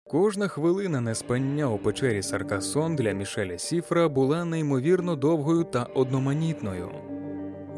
Кожна 0.03 0.47
хвилина 0.47 1.01
неспання 1.01 1.69
у 1.69 1.77
печері 1.77 2.23
Саркасон 2.23 2.95
для 2.95 3.11
Мішеля 3.11 3.57
Сіфра 3.57 4.09
була 4.09 4.45
неймовірно 4.45 5.15
довгою 5.15 5.63
та 5.63 5.83
одноманітною. 5.83 6.91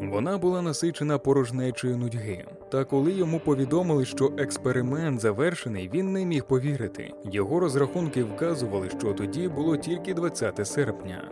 Вона 0.00 0.38
була 0.38 0.62
насичена 0.62 1.18
порожнечою 1.18 1.96
нудьги. 1.96 2.44
Та 2.68 2.84
коли 2.84 3.12
йому 3.12 3.40
повідомили, 3.40 4.04
що 4.04 4.32
експеримент 4.38 5.20
завершений, 5.20 5.90
він 5.94 6.12
не 6.12 6.24
міг 6.24 6.44
повірити. 6.44 7.12
Його 7.24 7.60
розрахунки 7.60 8.24
вказували, 8.24 8.88
що 8.98 9.12
тоді 9.12 9.48
було 9.48 9.76
тільки 9.76 10.14
20 10.14 10.66
серпня, 10.66 11.30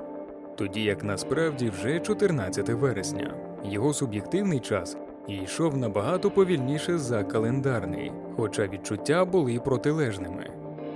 тоді 0.56 0.82
як 0.82 1.04
насправді 1.04 1.70
вже 1.70 2.00
14 2.00 2.68
вересня. 2.68 3.34
Його 3.64 3.94
суб'єктивний 3.94 4.60
час 4.60 4.96
йшов 5.28 5.76
набагато 5.76 6.30
повільніше 6.30 6.98
за 6.98 7.24
календарний, 7.24 8.12
хоча 8.36 8.66
відчуття 8.66 9.24
були 9.24 9.60
протилежними. 9.64 10.50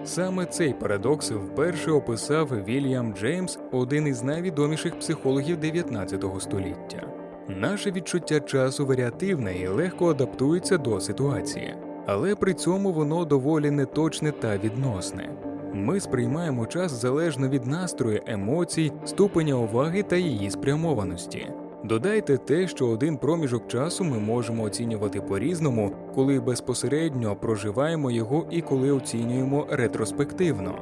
Саме 0.05 0.47
цей 0.47 0.75
парадокс 0.75 1.31
вперше 1.31 1.91
описав 1.91 2.65
Вільям 2.65 3.15
Джеймс, 3.15 3.59
один 3.73 4.07
із 4.07 4.23
найвідоміших 4.23 4.99
психологів 4.99 5.57
19 5.57 6.25
століття. 6.41 7.12
Наше 7.49 7.91
відчуття 7.91 8.41
часу 8.41 8.87
варіативне 8.87 9.59
і 9.59 9.69
легко 9.69 10.11
адаптується 10.11 10.79
до 10.79 11.01
ситуації, 11.01 11.75
але 12.07 12.35
при 12.35 12.55
цьому 12.55 12.93
воно 12.93 13.25
доволі 13.25 13.71
неточне 13.71 14.33
та 14.33 14.59
відносне. 14.59 15.31
Ми 15.75 16.01
сприймаємо 16.01 16.67
час 16.67 16.93
залежно 16.93 17.49
від 17.49 17.67
настрою, 17.67 18.21
емоцій, 18.27 18.93
ступеня 19.05 19.55
уваги 19.55 20.03
та 20.03 20.17
її 20.17 20.51
спрямованості. 20.51 21.47
Додайте 21.85 22.37
те, 22.37 22.69
що 22.69 22.89
один 22.89 23.17
проміжок 23.17 23.69
часу 23.69 24.05
ми 24.05 24.19
можемо 24.19 24.63
оцінювати 24.63 25.21
по-різному, 25.21 25.93
коли 26.15 26.41
безпосередньо 26.41 27.37
проживаємо 27.37 28.11
його 28.11 28.47
і 28.51 28.61
коли 28.61 28.91
оцінюємо 28.91 29.67
ретроспективно. 29.71 30.75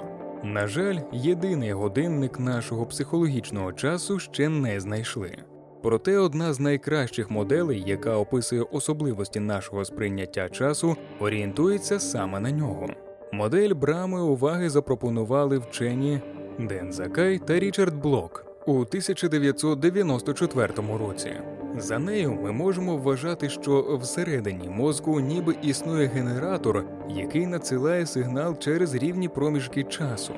На 0.44 0.66
жаль, 0.66 0.98
єдиний 1.12 1.72
годинник 1.72 2.40
нашого 2.40 2.86
психологічного 2.86 3.72
часу 3.72 4.18
ще 4.18 4.48
не 4.48 4.80
знайшли. 4.80 5.38
Проте 5.82 6.18
одна 6.18 6.52
з 6.52 6.60
найкращих 6.60 7.30
моделей, 7.30 7.84
яка 7.86 8.16
описує 8.16 8.62
особливості 8.62 9.40
нашого 9.40 9.84
сприйняття 9.84 10.48
часу, 10.48 10.96
орієнтується 11.20 12.00
саме 12.00 12.40
на 12.40 12.50
нього. 12.50 12.88
Модель 13.32 13.74
брами 13.74 14.22
уваги 14.22 14.70
запропонували 14.70 15.58
вчені 15.58 16.20
Ден 16.58 16.92
Закай 16.92 17.38
та 17.38 17.58
Річард 17.58 17.94
Блок 17.94 18.44
у 18.66 18.72
1994 18.72 20.68
році. 20.98 21.32
За 21.78 21.98
нею 21.98 22.38
ми 22.42 22.52
можемо 22.52 22.96
вважати, 22.96 23.48
що 23.48 23.98
всередині 24.02 24.68
мозку 24.68 25.20
ніби 25.20 25.56
існує 25.62 26.06
генератор, 26.06 26.84
який 27.08 27.46
надсилає 27.46 28.06
сигнал 28.06 28.58
через 28.58 28.94
рівні 28.94 29.28
проміжки 29.28 29.84
часу. 29.84 30.34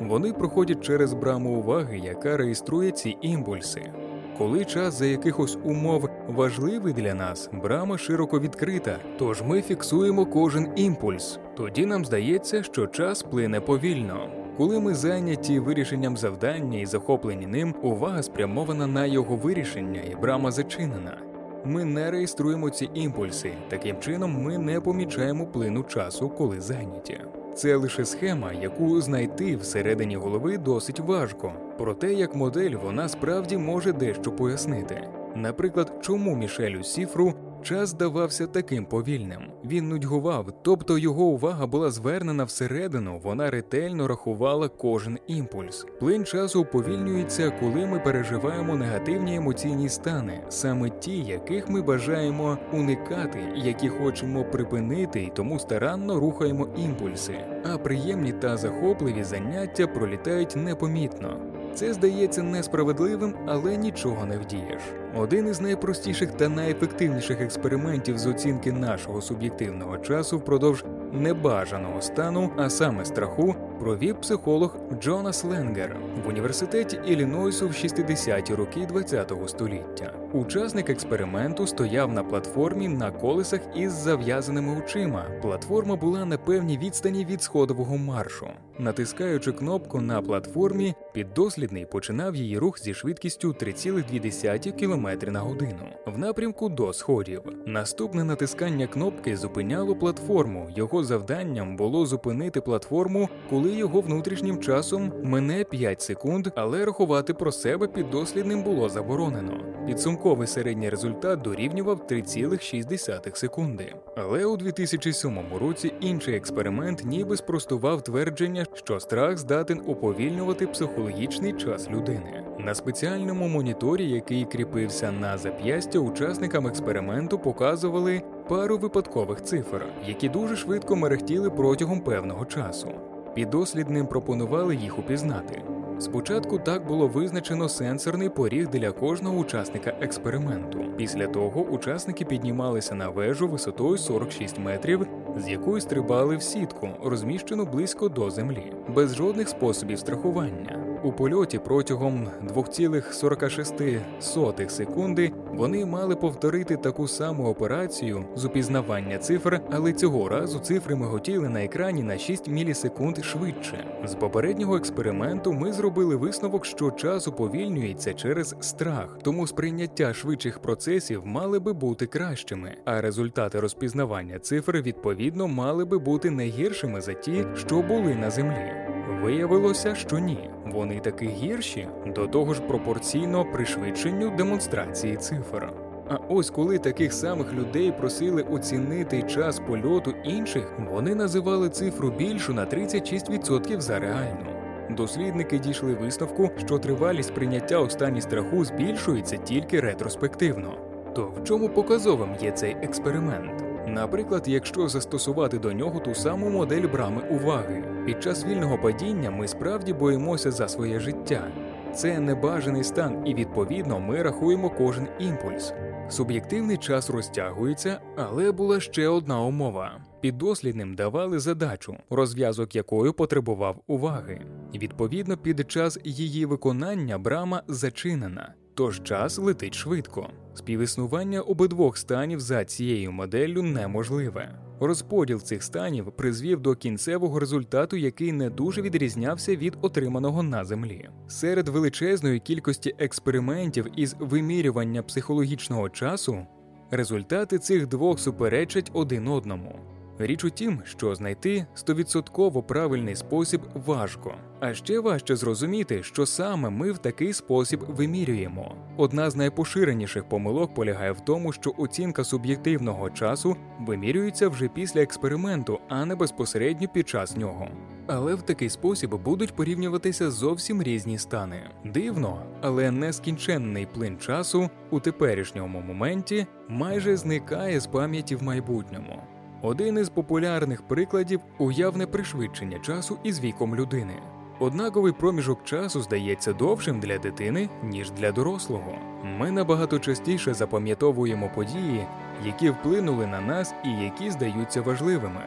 Вони 0.00 0.32
проходять 0.32 0.84
через 0.84 1.12
браму 1.12 1.58
уваги, 1.58 1.98
яка 1.98 2.36
реєструє 2.36 2.90
ці 2.90 3.16
імпульси. 3.20 3.92
Коли 4.38 4.64
час 4.64 4.94
за 4.94 5.06
якихось 5.06 5.58
умов 5.64 6.08
важливий 6.28 6.92
для 6.92 7.14
нас, 7.14 7.50
брама 7.52 7.98
широко 7.98 8.40
відкрита, 8.40 8.98
тож 9.18 9.42
ми 9.42 9.62
фіксуємо 9.62 10.26
кожен 10.26 10.68
імпульс. 10.76 11.38
Тоді 11.56 11.86
нам 11.86 12.04
здається, 12.04 12.62
що 12.62 12.86
час 12.86 13.22
плине 13.22 13.60
повільно. 13.60 14.28
Коли 14.56 14.80
ми 14.80 14.94
зайняті 14.94 15.58
вирішенням 15.58 16.16
завдання 16.16 16.78
і 16.78 16.86
захоплені 16.86 17.46
ним, 17.46 17.74
увага 17.82 18.22
спрямована 18.22 18.86
на 18.86 19.06
його 19.06 19.36
вирішення, 19.36 20.00
і 20.00 20.16
брама 20.22 20.50
зачинена. 20.50 21.18
Ми 21.64 21.84
не 21.84 22.10
реєструємо 22.10 22.70
ці 22.70 22.90
імпульси. 22.94 23.52
Таким 23.68 24.00
чином, 24.00 24.42
ми 24.42 24.58
не 24.58 24.80
помічаємо 24.80 25.46
плину 25.46 25.82
часу, 25.82 26.28
коли 26.28 26.60
зайняті. 26.60 27.20
Це 27.54 27.76
лише 27.76 28.04
схема, 28.04 28.52
яку 28.52 29.00
знайти 29.00 29.56
всередині 29.56 30.16
голови 30.16 30.58
досить 30.58 31.00
важко. 31.00 31.52
Проте, 31.78 32.14
як 32.14 32.34
модель, 32.34 32.70
вона 32.84 33.08
справді 33.08 33.56
може 33.58 33.92
дещо 33.92 34.32
пояснити. 34.32 35.08
Наприклад, 35.34 35.92
чому 36.02 36.36
Мішелю 36.36 36.84
Сіфру 36.84 37.34
час 37.64 37.88
здавався 37.88 38.46
таким 38.46 38.84
повільним. 38.84 39.40
Він 39.64 39.88
нудьгував, 39.88 40.46
тобто 40.62 40.98
його 40.98 41.24
увага 41.24 41.66
була 41.66 41.90
звернена 41.90 42.44
всередину, 42.44 43.20
вона 43.24 43.50
ретельно 43.50 44.08
рахувала 44.08 44.68
кожен 44.68 45.18
імпульс. 45.26 45.86
Плин 46.00 46.24
часу 46.24 46.60
уповільнюється, 46.60 47.50
коли 47.60 47.86
ми 47.86 47.98
переживаємо 47.98 48.76
негативні 48.76 49.36
емоційні 49.36 49.88
стани, 49.88 50.40
саме 50.48 50.90
ті, 50.90 51.22
яких 51.22 51.68
ми 51.68 51.82
бажаємо 51.82 52.58
уникати, 52.72 53.38
які 53.56 53.88
хочемо 53.88 54.44
припинити, 54.44 55.22
і 55.22 55.32
тому 55.34 55.58
старанно 55.58 56.20
рухаємо 56.20 56.68
імпульси. 56.76 57.34
А 57.72 57.78
приємні 57.78 58.32
та 58.32 58.56
захопливі 58.56 59.24
заняття 59.24 59.86
пролітають 59.86 60.56
непомітно. 60.56 61.36
Це 61.74 61.94
здається 61.94 62.42
несправедливим, 62.42 63.34
але 63.46 63.76
нічого 63.76 64.26
не 64.26 64.38
вдієш. 64.38 64.82
Один 65.16 65.48
із 65.48 65.60
найпростіших 65.60 66.32
та 66.32 66.48
найефективніших 66.48 67.40
експериментів 67.40 68.18
з 68.18 68.26
оцінки 68.26 68.72
нашого 68.72 69.22
суб'єктивного 69.22 69.98
часу 69.98 70.38
впродовж 70.38 70.84
небажаного 71.12 72.02
стану, 72.02 72.50
а 72.56 72.70
саме 72.70 73.04
страху, 73.04 73.54
провів 73.78 74.20
психолог 74.20 74.76
Джонас 75.00 75.44
Ленгер 75.44 75.96
в 76.24 76.28
університеті 76.28 77.00
Іллінойсу 77.06 77.68
в 77.68 77.70
60-ті 77.70 78.54
роки 78.54 78.86
ХХ 78.86 79.48
століття. 79.48 80.12
Учасник 80.32 80.90
експерименту 80.90 81.66
стояв 81.66 82.12
на 82.12 82.24
платформі 82.24 82.88
на 82.88 83.10
колесах 83.10 83.60
із 83.76 83.92
зав'язаними 83.92 84.78
очима. 84.78 85.24
Платформа 85.42 85.96
була 85.96 86.24
на 86.24 86.38
певній 86.38 86.78
відстані 86.78 87.24
від 87.24 87.42
сходового 87.42 87.98
маршу. 87.98 88.46
Натискаючи 88.78 89.52
кнопку 89.52 90.00
на 90.00 90.22
платформі, 90.22 90.94
піддослідний 91.12 91.86
починав 91.86 92.36
її 92.36 92.58
рух 92.58 92.78
зі 92.80 92.94
швидкістю 92.94 93.48
3,2 93.48 94.72
км 94.72 95.32
на 95.32 95.40
годину 95.40 95.88
в 96.06 96.18
напрямку 96.18 96.68
до 96.68 96.92
сходів. 96.92 97.42
Наступне 97.66 98.24
натискання 98.24 98.86
кнопки 98.86 99.36
зупиняло 99.36 99.96
платформу. 99.96 100.70
Його 100.76 101.04
завданням 101.04 101.76
було 101.76 102.06
зупинити 102.06 102.60
платформу, 102.60 103.28
коли 103.50 103.63
його 103.72 104.00
внутрішнім 104.00 104.60
часом 104.60 105.12
мине 105.22 105.64
5 105.64 106.02
секунд, 106.02 106.48
але 106.54 106.84
рахувати 106.84 107.34
про 107.34 107.52
себе 107.52 107.86
піддослідним 107.86 108.62
було 108.62 108.88
заборонено. 108.88 109.60
Підсумку 109.86 110.24
науковий 110.24 110.48
середній 110.48 110.90
результат 110.90 111.42
дорівнював 111.42 112.00
3,6 112.10 113.36
секунди. 113.36 113.94
Але 114.16 114.44
у 114.44 114.56
2007 114.56 115.38
році 115.60 115.92
інший 116.00 116.36
експеримент 116.36 117.04
ніби 117.04 117.36
спростував 117.36 118.02
твердження, 118.02 118.66
що 118.74 119.00
страх 119.00 119.38
здатен 119.38 119.80
уповільнювати 119.86 120.66
психологічний 120.66 121.52
час 121.52 121.90
людини. 121.90 122.44
На 122.58 122.74
спеціальному 122.74 123.48
моніторі, 123.48 124.10
який 124.10 124.44
кріпився 124.44 125.12
на 125.12 125.38
зап'ястя, 125.38 125.98
учасникам 125.98 126.66
експерименту 126.66 127.38
показували 127.38 128.22
пару 128.48 128.78
випадкових 128.78 129.42
цифр, 129.42 129.86
які 130.06 130.28
дуже 130.28 130.56
швидко 130.56 130.96
мерехтіли 130.96 131.50
протягом 131.50 132.00
певного 132.00 132.44
часу. 132.44 133.13
Підослідним 133.34 134.06
пропонували 134.06 134.76
їх 134.76 134.98
упізнати. 134.98 135.62
Спочатку 135.98 136.58
так 136.58 136.86
було 136.86 137.08
визначено 137.08 137.68
сенсорний 137.68 138.28
поріг 138.28 138.68
для 138.68 138.92
кожного 138.92 139.36
учасника 139.36 139.94
експерименту. 140.00 140.84
Після 140.96 141.26
того 141.26 141.62
учасники 141.62 142.24
піднімалися 142.24 142.94
на 142.94 143.08
вежу 143.08 143.48
висотою 143.48 143.98
46 143.98 144.58
метрів, 144.58 145.06
з 145.36 145.48
якої 145.48 145.80
стрибали 145.80 146.36
в 146.36 146.42
сітку, 146.42 146.88
розміщену 147.04 147.64
близько 147.64 148.08
до 148.08 148.30
землі, 148.30 148.72
без 148.88 149.14
жодних 149.14 149.48
способів 149.48 149.98
страхування. 149.98 150.83
У 151.04 151.12
польоті 151.12 151.58
протягом 151.58 152.28
2,46 152.54 154.68
секунди 154.68 155.32
вони 155.52 155.86
мали 155.86 156.16
повторити 156.16 156.76
таку 156.76 157.08
саму 157.08 157.48
операцію 157.48 158.24
з 158.36 158.44
упізнавання 158.44 159.18
цифр, 159.18 159.60
але 159.70 159.92
цього 159.92 160.28
разу 160.28 160.58
цифри 160.58 160.94
миготіли 160.94 161.48
на 161.48 161.64
екрані 161.64 162.02
на 162.02 162.18
6 162.18 162.48
мілісекунд 162.48 163.24
швидше. 163.24 163.86
З 164.04 164.14
попереднього 164.14 164.76
експерименту 164.76 165.52
ми 165.52 165.72
зробили 165.72 166.16
висновок, 166.16 166.66
що 166.66 166.90
час 166.90 167.28
уповільнюється 167.28 168.14
через 168.14 168.56
страх, 168.60 169.18
тому 169.22 169.46
сприйняття 169.46 170.14
швидших 170.14 170.58
процесів 170.58 171.26
мали 171.26 171.58
би 171.58 171.72
бути 171.72 172.06
кращими, 172.06 172.76
а 172.84 173.00
результати 173.00 173.60
розпізнавання 173.60 174.38
цифр 174.38 174.76
відповідно 174.76 175.48
мали 175.48 175.84
би 175.84 175.98
бути 175.98 176.30
не 176.30 176.44
гіршими 176.44 177.00
за 177.00 177.12
ті, 177.12 177.46
що 177.54 177.82
були 177.82 178.14
на 178.14 178.30
землі. 178.30 178.93
Виявилося, 179.22 179.94
що 179.94 180.18
ні, 180.18 180.50
вони 180.66 181.00
таки 181.00 181.26
гірші, 181.26 181.88
до 182.06 182.26
того 182.26 182.54
ж 182.54 182.62
пропорційно 182.62 183.44
пришвидшенню 183.44 184.30
демонстрації 184.36 185.16
цифр. 185.16 185.72
А 186.08 186.16
ось 186.28 186.50
коли 186.50 186.78
таких 186.78 187.12
самих 187.12 187.52
людей 187.52 187.92
просили 187.92 188.42
оцінити 188.42 189.22
час 189.22 189.60
польоту 189.66 190.14
інших, 190.24 190.72
вони 190.92 191.14
називали 191.14 191.68
цифру 191.68 192.10
більшу 192.10 192.54
на 192.54 192.66
36% 192.66 193.80
за 193.80 193.98
реальну. 193.98 194.46
Дослідники 194.90 195.58
дійшли 195.58 195.94
висновку, 195.94 196.50
що 196.66 196.78
тривалість 196.78 197.34
прийняття 197.34 197.80
у 197.80 197.90
стані 197.90 198.20
страху 198.20 198.64
збільшується 198.64 199.36
тільки 199.36 199.80
ретроспективно. 199.80 200.74
То 201.14 201.32
в 201.36 201.44
чому 201.44 201.68
показовим 201.68 202.30
є 202.42 202.50
цей 202.52 202.76
експеримент? 202.82 203.64
Наприклад, 203.86 204.44
якщо 204.46 204.88
застосувати 204.88 205.58
до 205.58 205.72
нього 205.72 206.00
ту 206.00 206.14
саму 206.14 206.50
модель 206.50 206.88
брами 206.92 207.22
уваги, 207.30 207.82
під 208.06 208.22
час 208.22 208.44
вільного 208.44 208.78
падіння 208.78 209.30
ми 209.30 209.48
справді 209.48 209.92
боїмося 209.92 210.50
за 210.50 210.68
своє 210.68 211.00
життя. 211.00 211.48
Це 211.94 212.20
небажаний 212.20 212.84
стан, 212.84 213.22
і 213.26 213.34
відповідно 213.34 214.00
ми 214.00 214.22
рахуємо 214.22 214.70
кожен 214.70 215.08
імпульс. 215.18 215.72
Суб'єктивний 216.08 216.76
час 216.76 217.10
розтягується, 217.10 218.00
але 218.16 218.52
була 218.52 218.80
ще 218.80 219.08
одна 219.08 219.40
умова: 219.40 220.00
піддослідним 220.20 220.94
давали 220.94 221.38
задачу, 221.38 221.96
розв'язок 222.10 222.76
якої 222.76 223.12
потребував 223.12 223.82
уваги. 223.86 224.40
Відповідно, 224.74 225.36
під 225.36 225.70
час 225.70 225.98
її 226.04 226.46
виконання 226.46 227.18
брама 227.18 227.62
зачинена. 227.68 228.54
Тож 228.74 229.02
час 229.02 229.38
летить 229.38 229.74
швидко. 229.74 230.30
Співіснування 230.54 231.40
обидвох 231.40 231.98
станів 231.98 232.40
за 232.40 232.64
цією 232.64 233.12
моделлю 233.12 233.62
неможливе. 233.62 234.63
Розподіл 234.86 235.40
цих 235.40 235.62
станів 235.62 236.12
призвів 236.16 236.60
до 236.60 236.74
кінцевого 236.74 237.38
результату, 237.38 237.96
який 237.96 238.32
не 238.32 238.50
дуже 238.50 238.82
відрізнявся 238.82 239.56
від 239.56 239.76
отриманого 239.80 240.42
на 240.42 240.64
землі. 240.64 241.08
Серед 241.28 241.68
величезної 241.68 242.40
кількості 242.40 242.94
експериментів 242.98 243.86
із 243.96 244.16
вимірювання 244.18 245.02
психологічного 245.02 245.88
часу 245.88 246.46
результати 246.90 247.58
цих 247.58 247.86
двох 247.86 248.20
суперечать 248.20 248.90
один 248.94 249.28
одному. 249.28 249.80
Річ 250.18 250.44
у 250.44 250.50
тім, 250.50 250.82
що 250.84 251.14
знайти 251.14 251.66
стовідсотково 251.74 252.62
правильний 252.62 253.16
спосіб 253.16 253.60
важко, 253.86 254.34
а 254.60 254.74
ще 254.74 255.00
важче 255.00 255.36
зрозуміти, 255.36 256.02
що 256.02 256.26
саме 256.26 256.70
ми 256.70 256.92
в 256.92 256.98
такий 256.98 257.32
спосіб 257.32 257.80
вимірюємо. 257.88 258.74
Одна 258.96 259.30
з 259.30 259.36
найпоширеніших 259.36 260.28
помилок 260.28 260.74
полягає 260.74 261.12
в 261.12 261.20
тому, 261.20 261.52
що 261.52 261.74
оцінка 261.78 262.24
суб'єктивного 262.24 263.10
часу 263.10 263.56
вимірюється 263.80 264.48
вже 264.48 264.68
після 264.68 265.02
експерименту, 265.02 265.78
а 265.88 266.04
не 266.04 266.14
безпосередньо 266.14 266.88
під 266.88 267.08
час 267.08 267.36
нього. 267.36 267.68
Але 268.06 268.34
в 268.34 268.42
такий 268.42 268.68
спосіб 268.68 269.14
будуть 269.14 269.56
порівнюватися 269.56 270.30
зовсім 270.30 270.82
різні 270.82 271.18
стани. 271.18 271.62
Дивно, 271.84 272.46
але 272.60 272.90
нескінченний 272.90 273.86
плин 273.94 274.18
часу 274.18 274.70
у 274.90 275.00
теперішньому 275.00 275.80
моменті 275.80 276.46
майже 276.68 277.16
зникає 277.16 277.80
з 277.80 277.86
пам'яті 277.86 278.36
в 278.36 278.42
майбутньому. 278.42 279.22
Один 279.64 279.98
із 279.98 280.08
популярних 280.08 280.82
прикладів 280.82 281.40
уявне 281.58 282.06
пришвидшення 282.06 282.78
часу 282.78 283.18
із 283.22 283.40
віком 283.40 283.76
людини. 283.76 284.14
Однаковий 284.58 285.12
проміжок 285.12 285.64
часу 285.64 286.02
здається 286.02 286.52
довшим 286.52 287.00
для 287.00 287.18
дитини, 287.18 287.68
ніж 287.82 288.10
для 288.10 288.32
дорослого. 288.32 288.94
Ми 289.38 289.50
набагато 289.50 289.98
частіше 289.98 290.54
запам'ятовуємо 290.54 291.50
події, 291.54 292.06
які 292.44 292.70
вплинули 292.70 293.26
на 293.26 293.40
нас 293.40 293.74
і 293.84 293.88
які 294.04 294.30
здаються 294.30 294.82
важливими. 294.82 295.42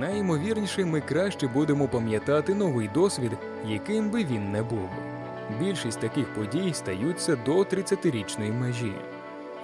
Найімовірніше, 0.00 0.84
ми 0.84 1.00
краще 1.00 1.46
будемо 1.48 1.88
пам'ятати 1.88 2.54
новий 2.54 2.90
досвід, 2.94 3.32
яким 3.68 4.10
би 4.10 4.24
він 4.24 4.52
не 4.52 4.62
був. 4.62 4.88
Більшість 5.60 6.00
таких 6.00 6.34
подій 6.34 6.74
стаються 6.74 7.36
до 7.46 7.58
30-річної 7.58 8.52
межі. 8.60 8.92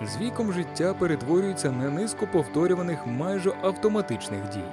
З 0.07 0.17
віком 0.17 0.53
життя 0.53 0.95
перетворюється 0.95 1.73
на 1.73 1.91
низку 1.91 2.27
повторюваних 2.27 3.07
майже 3.07 3.53
автоматичних 3.63 4.49
дій. 4.49 4.65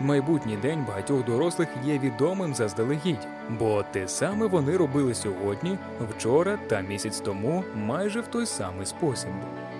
Майбутній 0.00 0.56
день 0.56 0.84
багатьох 0.88 1.24
дорослих 1.24 1.68
є 1.84 1.98
відомим 1.98 2.54
заздалегідь, 2.54 3.28
бо 3.50 3.84
те 3.92 4.08
саме 4.08 4.46
вони 4.46 4.76
робили 4.76 5.14
сьогодні, 5.14 5.78
вчора 6.16 6.58
та 6.68 6.80
місяць 6.80 7.20
тому 7.20 7.64
майже 7.74 8.20
в 8.20 8.26
той 8.26 8.46
самий 8.46 8.86
спосіб. 8.86 9.30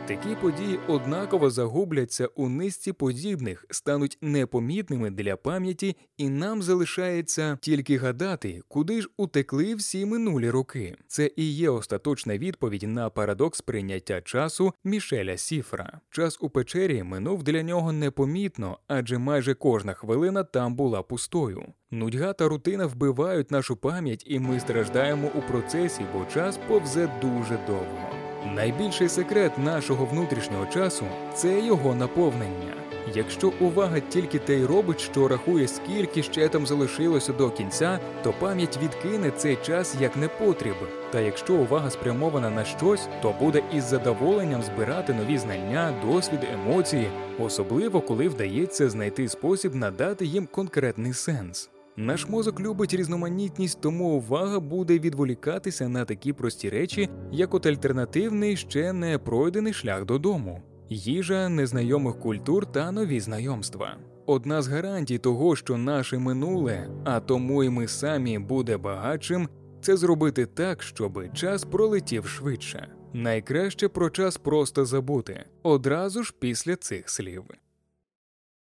Такі 0.06 0.34
події 0.40 0.78
однаково 0.88 1.50
загубляться 1.50 2.26
у 2.26 2.48
низці 2.48 2.92
подібних, 2.92 3.64
стануть 3.70 4.18
непомітними 4.20 5.10
для 5.10 5.36
пам'яті, 5.36 5.96
і 6.16 6.28
нам 6.28 6.62
залишається 6.62 7.58
тільки 7.60 7.96
гадати, 7.96 8.62
куди 8.68 9.02
ж 9.02 9.08
утекли 9.16 9.74
всі 9.74 10.06
минулі 10.06 10.50
роки. 10.50 10.96
Це 11.06 11.30
і 11.36 11.52
є 11.54 11.70
остаточна 11.70 12.38
відповідь 12.38 12.82
на 12.82 13.10
парадокс 13.10 13.60
прийняття 13.60 14.20
часу 14.20 14.74
Мішеля 14.84 15.36
Сіфра. 15.36 16.00
Час 16.10 16.38
у 16.40 16.50
печері 16.50 17.02
минув 17.02 17.42
для 17.42 17.62
нього 17.62 17.92
непомітно, 17.92 18.78
адже 18.86 19.18
майже 19.18 19.54
кожна 19.54 19.94
хвилина 19.94 20.44
там 20.44 20.74
була 20.74 21.02
пустою. 21.02 21.64
Нудьга 21.90 22.32
та 22.32 22.48
рутина 22.48 22.86
вбивають 22.86 23.50
нашу 23.50 23.76
пам'ять, 23.76 24.24
і 24.26 24.38
ми 24.38 24.60
страждаємо 24.60 25.30
у 25.34 25.40
процесі, 25.52 26.02
бо 26.14 26.24
час 26.34 26.58
повзе 26.68 27.08
дуже 27.22 27.58
довго. 27.66 28.10
Найбільший 28.54 29.08
секрет 29.08 29.58
нашого 29.58 30.04
внутрішнього 30.04 30.66
часу 30.66 31.04
це 31.34 31.60
його 31.60 31.94
наповнення. 31.94 32.74
Якщо 33.14 33.52
увага 33.60 34.00
тільки 34.00 34.38
те 34.38 34.54
й 34.54 34.64
робить, 34.64 35.00
що 35.00 35.28
рахує, 35.28 35.68
скільки 35.68 36.22
ще 36.22 36.48
там 36.48 36.66
залишилося 36.66 37.32
до 37.32 37.50
кінця, 37.50 38.00
то 38.22 38.32
пам'ять 38.32 38.78
відкине 38.82 39.30
цей 39.30 39.56
час 39.56 39.96
як 40.00 40.16
непотріб. 40.16 40.76
Та 41.10 41.20
якщо 41.20 41.54
увага 41.54 41.90
спрямована 41.90 42.50
на 42.50 42.64
щось, 42.64 43.08
то 43.22 43.34
буде 43.40 43.62
із 43.74 43.84
задоволенням 43.84 44.62
збирати 44.62 45.14
нові 45.14 45.38
знання, 45.38 45.94
досвід, 46.06 46.40
емоції, 46.54 47.08
особливо 47.38 48.00
коли 48.00 48.28
вдається 48.28 48.90
знайти 48.90 49.28
спосіб 49.28 49.74
надати 49.74 50.26
їм 50.26 50.46
конкретний 50.46 51.12
сенс. 51.12 51.70
Наш 51.98 52.28
мозок 52.28 52.60
любить 52.60 52.94
різноманітність, 52.94 53.80
тому 53.80 54.04
увага 54.04 54.60
буде 54.60 54.98
відволікатися 54.98 55.88
на 55.88 56.04
такі 56.04 56.32
прості 56.32 56.70
речі, 56.70 57.08
як 57.32 57.54
от 57.54 57.66
альтернативний 57.66 58.56
ще 58.56 58.92
не 58.92 59.18
пройдений 59.18 59.72
шлях 59.72 60.04
додому, 60.04 60.62
їжа 60.88 61.48
незнайомих 61.48 62.18
культур 62.18 62.66
та 62.66 62.92
нові 62.92 63.20
знайомства. 63.20 63.96
Одна 64.26 64.62
з 64.62 64.68
гарантій 64.68 65.18
того, 65.18 65.56
що 65.56 65.76
наше 65.76 66.18
минуле, 66.18 66.88
а 67.04 67.20
тому 67.20 67.64
й 67.64 67.68
ми 67.68 67.88
самі 67.88 68.38
буде 68.38 68.76
багатшим, 68.76 69.48
це 69.80 69.96
зробити 69.96 70.46
так, 70.46 70.82
щоб 70.82 71.32
час 71.32 71.64
пролетів 71.64 72.26
швидше. 72.26 72.88
Найкраще 73.12 73.88
про 73.88 74.10
час 74.10 74.36
просто 74.36 74.84
забути 74.84 75.44
одразу 75.62 76.22
ж 76.22 76.34
після 76.40 76.76
цих 76.76 77.10
слів. 77.10 77.44